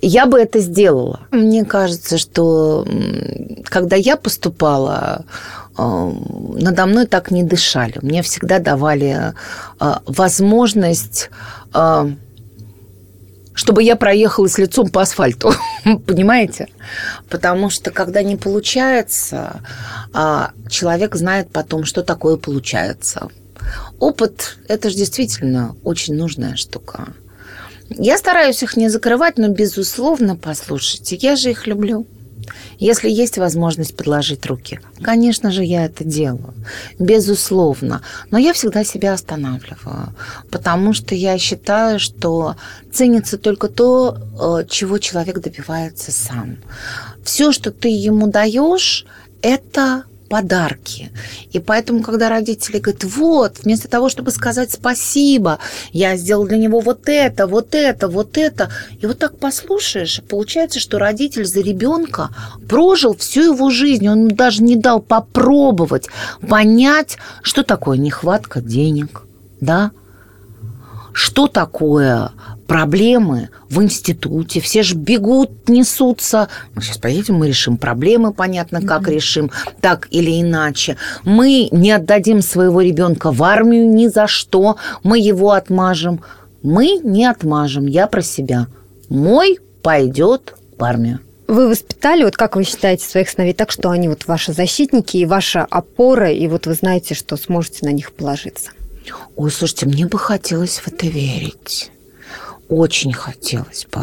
я 0.02 0.26
бы 0.26 0.40
это 0.40 0.60
сделала. 0.60 1.22
Мне 1.32 1.64
кажется, 1.64 2.18
что 2.18 2.86
когда 3.66 3.96
я 3.96 4.18
поступала, 4.18 5.26
э, 5.78 6.12
надо 6.56 6.86
мной 6.86 7.08
так 7.08 7.32
не 7.32 7.44
дышали. 7.44 8.00
Мне 8.02 8.22
всегда 8.22 8.60
давали 8.60 9.34
э, 9.80 9.94
возможность 10.08 11.30
э, 11.74 12.10
чтобы 13.54 13.84
я 13.84 13.96
проехалась 13.96 14.58
лицом 14.58 14.90
по 14.90 15.02
асфальту, 15.02 15.54
понимаете? 16.06 16.68
Потому 17.30 17.70
что 17.70 17.92
когда 17.92 18.24
не 18.24 18.36
получается, 18.36 19.62
а, 20.14 20.52
человек 20.70 21.16
знает 21.16 21.50
потом, 21.52 21.86
что 21.86 22.04
такое 22.04 22.38
получается. 22.38 23.30
Опыт– 24.00 24.58
это 24.68 24.90
же 24.90 24.96
действительно 24.96 25.76
очень 25.84 26.16
нужная 26.16 26.56
штука. 26.56 27.14
Я 27.90 28.18
стараюсь 28.18 28.64
их 28.64 28.76
не 28.76 28.90
закрывать, 28.90 29.38
но, 29.38 29.50
безусловно, 29.50 30.36
послушайте, 30.36 31.16
я 31.16 31.36
же 31.36 31.52
их 31.52 31.68
люблю. 31.68 32.08
Если 32.80 33.10
есть 33.10 33.38
возможность 33.38 33.96
подложить 33.96 34.46
руки, 34.46 34.80
конечно 35.02 35.52
же, 35.52 35.64
я 35.64 35.86
это 35.86 36.04
делаю. 36.04 36.54
Безусловно. 37.00 38.02
Но 38.32 38.38
я 38.38 38.54
всегда 38.54 38.84
себя 38.84 39.14
останавливаю, 39.14 40.14
потому 40.52 40.94
что 40.94 41.16
я 41.16 41.38
считаю, 41.38 42.00
что 42.00 42.56
ценится 42.92 43.38
только 43.38 43.68
то, 43.68 44.18
э, 44.40 44.66
чего 44.70 44.98
человек 44.98 45.40
добивается 45.40 46.12
сам. 46.12 46.58
Все, 47.24 47.52
что 47.52 47.72
ты 47.72 47.90
ему 47.90 48.28
даешь, 48.28 49.06
это 49.42 50.04
подарки. 50.34 51.12
И 51.52 51.60
поэтому, 51.60 52.02
когда 52.02 52.28
родители 52.28 52.80
говорят, 52.80 53.04
вот, 53.04 53.60
вместо 53.64 53.88
того, 53.88 54.10
чтобы 54.10 54.32
сказать 54.32 54.72
спасибо, 54.72 55.60
я 55.92 56.18
сделал 56.18 56.48
для 56.48 56.58
него 56.58 56.80
вот 56.80 57.02
это, 57.06 57.46
вот 57.46 57.76
это, 57.76 58.08
вот 58.08 58.36
это, 58.36 58.72
и 59.00 59.06
вот 59.06 59.20
так 59.20 59.38
послушаешь, 59.38 60.24
получается, 60.28 60.80
что 60.80 60.98
родитель 60.98 61.46
за 61.46 61.62
ребенка 61.62 62.30
прожил 62.68 63.16
всю 63.16 63.54
его 63.54 63.70
жизнь, 63.70 64.08
он 64.08 64.28
даже 64.28 64.64
не 64.64 64.76
дал 64.76 65.02
попробовать 65.02 66.08
понять, 66.50 67.20
что 67.44 67.62
такое 67.62 68.00
нехватка 68.00 68.60
денег, 68.60 69.28
да, 69.62 69.92
что 71.14 71.46
такое 71.48 72.32
проблемы 72.68 73.50
в 73.70 73.82
институте, 73.82 74.60
все 74.60 74.84
же 74.84 74.96
бегут, 74.96 75.70
несутся. 75.70 76.48
Мы 76.76 76.82
сейчас 76.82 76.98
поедем, 76.98 77.36
мы 77.36 77.48
решим 77.48 77.78
проблемы, 77.78 78.34
понятно, 78.34 78.82
как 78.82 79.04
mm-hmm. 79.04 79.14
решим, 79.14 79.52
так 79.82 80.08
или 80.12 80.42
иначе. 80.42 80.98
Мы 81.24 81.70
не 81.72 81.92
отдадим 81.92 82.42
своего 82.42 82.82
ребенка 82.82 83.32
в 83.32 83.44
армию 83.44 83.90
ни 83.90 84.08
за 84.08 84.28
что, 84.28 84.78
мы 85.04 85.20
его 85.20 85.52
отмажем. 85.52 86.22
Мы 86.62 87.00
не 87.04 87.26
отмажем, 87.26 87.88
я 87.88 88.08
про 88.08 88.22
себя. 88.22 88.68
Мой 89.10 89.60
пойдет 89.82 90.56
в 90.78 90.84
армию. 90.84 91.20
Вы 91.48 91.68
воспитали, 91.68 92.24
вот 92.24 92.38
как 92.38 92.56
вы 92.56 92.64
считаете, 92.64 93.06
своих 93.06 93.30
сыновей 93.30 93.54
так, 93.54 93.70
что 93.70 93.90
они 93.90 94.08
вот 94.08 94.28
ваши 94.28 94.54
защитники 94.54 95.18
и 95.18 95.26
ваша 95.26 95.68
опора, 95.70 96.32
и 96.32 96.48
вот 96.48 96.66
вы 96.68 96.74
знаете, 96.74 97.16
что 97.16 97.36
сможете 97.36 97.86
на 97.86 97.92
них 97.92 98.14
положиться? 98.14 98.72
Ой, 99.36 99.52
слушайте, 99.52 99.86
мне 99.86 100.08
бы 100.08 100.18
хотелось 100.18 100.80
в 100.80 100.88
это 100.88 101.06
верить. 101.08 101.92
Очень 102.74 103.14
хотелось 103.14 103.86
бы. 103.92 104.02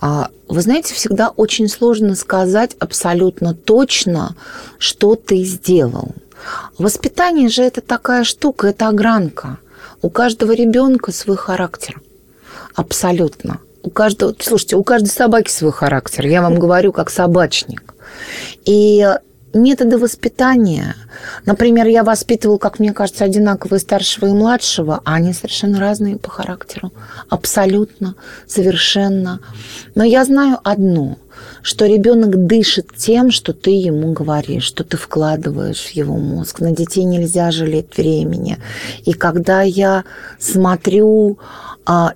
А, 0.00 0.28
вы 0.48 0.60
знаете, 0.62 0.94
всегда 0.94 1.28
очень 1.28 1.68
сложно 1.68 2.16
сказать 2.16 2.74
абсолютно 2.80 3.54
точно, 3.54 4.34
что 4.78 5.14
ты 5.14 5.44
сделал. 5.44 6.12
Воспитание 6.76 7.48
же 7.48 7.62
это 7.62 7.80
такая 7.80 8.24
штука, 8.24 8.66
это 8.66 8.88
огранка. 8.88 9.58
У 10.02 10.10
каждого 10.10 10.50
ребенка 10.50 11.12
свой 11.12 11.36
характер. 11.36 12.00
Абсолютно. 12.74 13.60
У 13.84 13.90
каждого, 13.90 14.34
слушайте, 14.40 14.74
у 14.74 14.82
каждой 14.82 15.10
собаки 15.10 15.52
свой 15.52 15.70
характер. 15.70 16.26
Я 16.26 16.42
вам 16.42 16.58
говорю 16.58 16.92
как 16.92 17.10
собачник. 17.10 17.94
И 18.64 19.06
методы 19.54 19.98
воспитания. 19.98 20.96
Например, 21.46 21.86
я 21.86 22.04
воспитывал, 22.04 22.58
как 22.58 22.78
мне 22.78 22.92
кажется, 22.92 23.24
одинаковые 23.24 23.80
старшего 23.80 24.26
и 24.26 24.32
младшего, 24.32 25.00
а 25.04 25.14
они 25.14 25.32
совершенно 25.32 25.80
разные 25.80 26.16
по 26.16 26.30
характеру. 26.30 26.92
Абсолютно, 27.28 28.16
совершенно. 28.46 29.40
Но 29.94 30.04
я 30.04 30.24
знаю 30.24 30.58
одно, 30.64 31.18
что 31.62 31.86
ребенок 31.86 32.46
дышит 32.46 32.94
тем, 32.96 33.30
что 33.30 33.52
ты 33.52 33.70
ему 33.70 34.12
говоришь, 34.12 34.64
что 34.64 34.84
ты 34.84 34.96
вкладываешь 34.96 35.82
в 35.82 35.90
его 35.90 36.16
мозг. 36.16 36.60
На 36.60 36.72
детей 36.72 37.04
нельзя 37.04 37.50
жалеть 37.50 37.96
времени. 37.96 38.58
И 39.04 39.12
когда 39.12 39.62
я 39.62 40.04
смотрю 40.38 41.38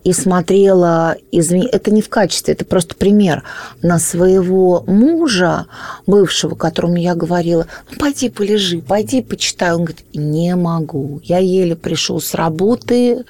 и 0.03 0.13
смотрела, 0.13 1.17
извини, 1.31 1.69
это 1.71 1.91
не 1.91 2.01
в 2.01 2.09
качестве, 2.09 2.55
это 2.55 2.65
просто 2.65 2.95
пример, 2.95 3.43
на 3.83 3.99
своего 3.99 4.83
мужа, 4.87 5.67
бывшего, 6.07 6.55
которому 6.55 6.97
я 6.97 7.15
говорила, 7.15 7.67
ну, 7.91 7.99
пойди 7.99 8.31
полежи, 8.31 8.81
пойди 8.81 9.21
почитай. 9.23 9.73
Он 9.73 9.85
говорит, 9.85 10.05
не 10.15 10.57
могу, 10.57 11.21
я 11.23 11.39
еле 11.39 11.77
пришел 11.77 12.21
с 12.21 12.35
работы, 12.35 13.25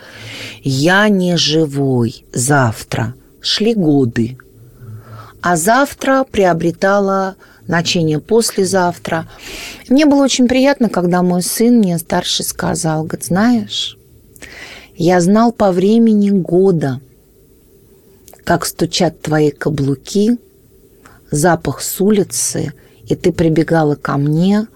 я 0.62 1.08
не 1.08 1.36
живой 1.36 2.24
завтра. 2.32 3.14
Шли 3.40 3.74
годы. 3.74 4.38
А 5.40 5.56
завтра 5.56 6.24
приобретала 6.30 7.36
значение 7.66 8.18
послезавтра. 8.18 9.28
Мне 9.88 10.06
было 10.06 10.24
очень 10.24 10.48
приятно, 10.48 10.88
когда 10.88 11.22
мой 11.22 11.42
сын 11.42 11.78
мне 11.78 11.98
старший 11.98 12.44
сказал, 12.44 13.04
говорит, 13.04 13.26
знаешь, 13.26 13.97
я 14.98 15.20
знал 15.20 15.52
по 15.52 15.70
времени 15.70 16.30
года, 16.30 17.00
как 18.44 18.66
стучат 18.66 19.22
твои 19.22 19.52
каблуки, 19.52 20.38
запах 21.30 21.82
с 21.82 22.00
улицы, 22.00 22.72
и 23.06 23.14
ты 23.14 23.32
прибегала 23.32 23.94
ко 23.94 24.16
мне 24.16 24.66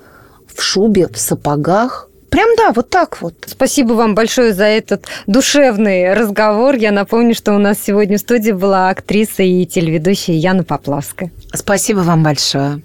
в 0.46 0.62
шубе, 0.62 1.08
в 1.08 1.18
сапогах, 1.18 2.08
Прям 2.30 2.48
да, 2.56 2.72
вот 2.74 2.88
так 2.88 3.20
вот. 3.20 3.34
Спасибо 3.44 3.92
вам 3.92 4.14
большое 4.14 4.54
за 4.54 4.64
этот 4.64 5.04
душевный 5.26 6.14
разговор. 6.14 6.76
Я 6.76 6.90
напомню, 6.90 7.34
что 7.34 7.52
у 7.52 7.58
нас 7.58 7.76
сегодня 7.78 8.16
в 8.16 8.22
студии 8.22 8.52
была 8.52 8.88
актриса 8.88 9.42
и 9.42 9.66
телеведущая 9.66 10.36
Яна 10.36 10.64
Поплавская. 10.64 11.30
Спасибо 11.52 11.98
вам 11.98 12.22
большое. 12.22 12.80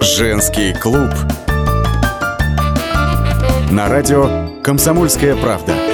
Женский 0.00 0.74
клуб. 0.74 1.10
На 3.70 3.88
радио 3.88 4.43
«Комсомольская 4.64 5.36
правда». 5.36 5.93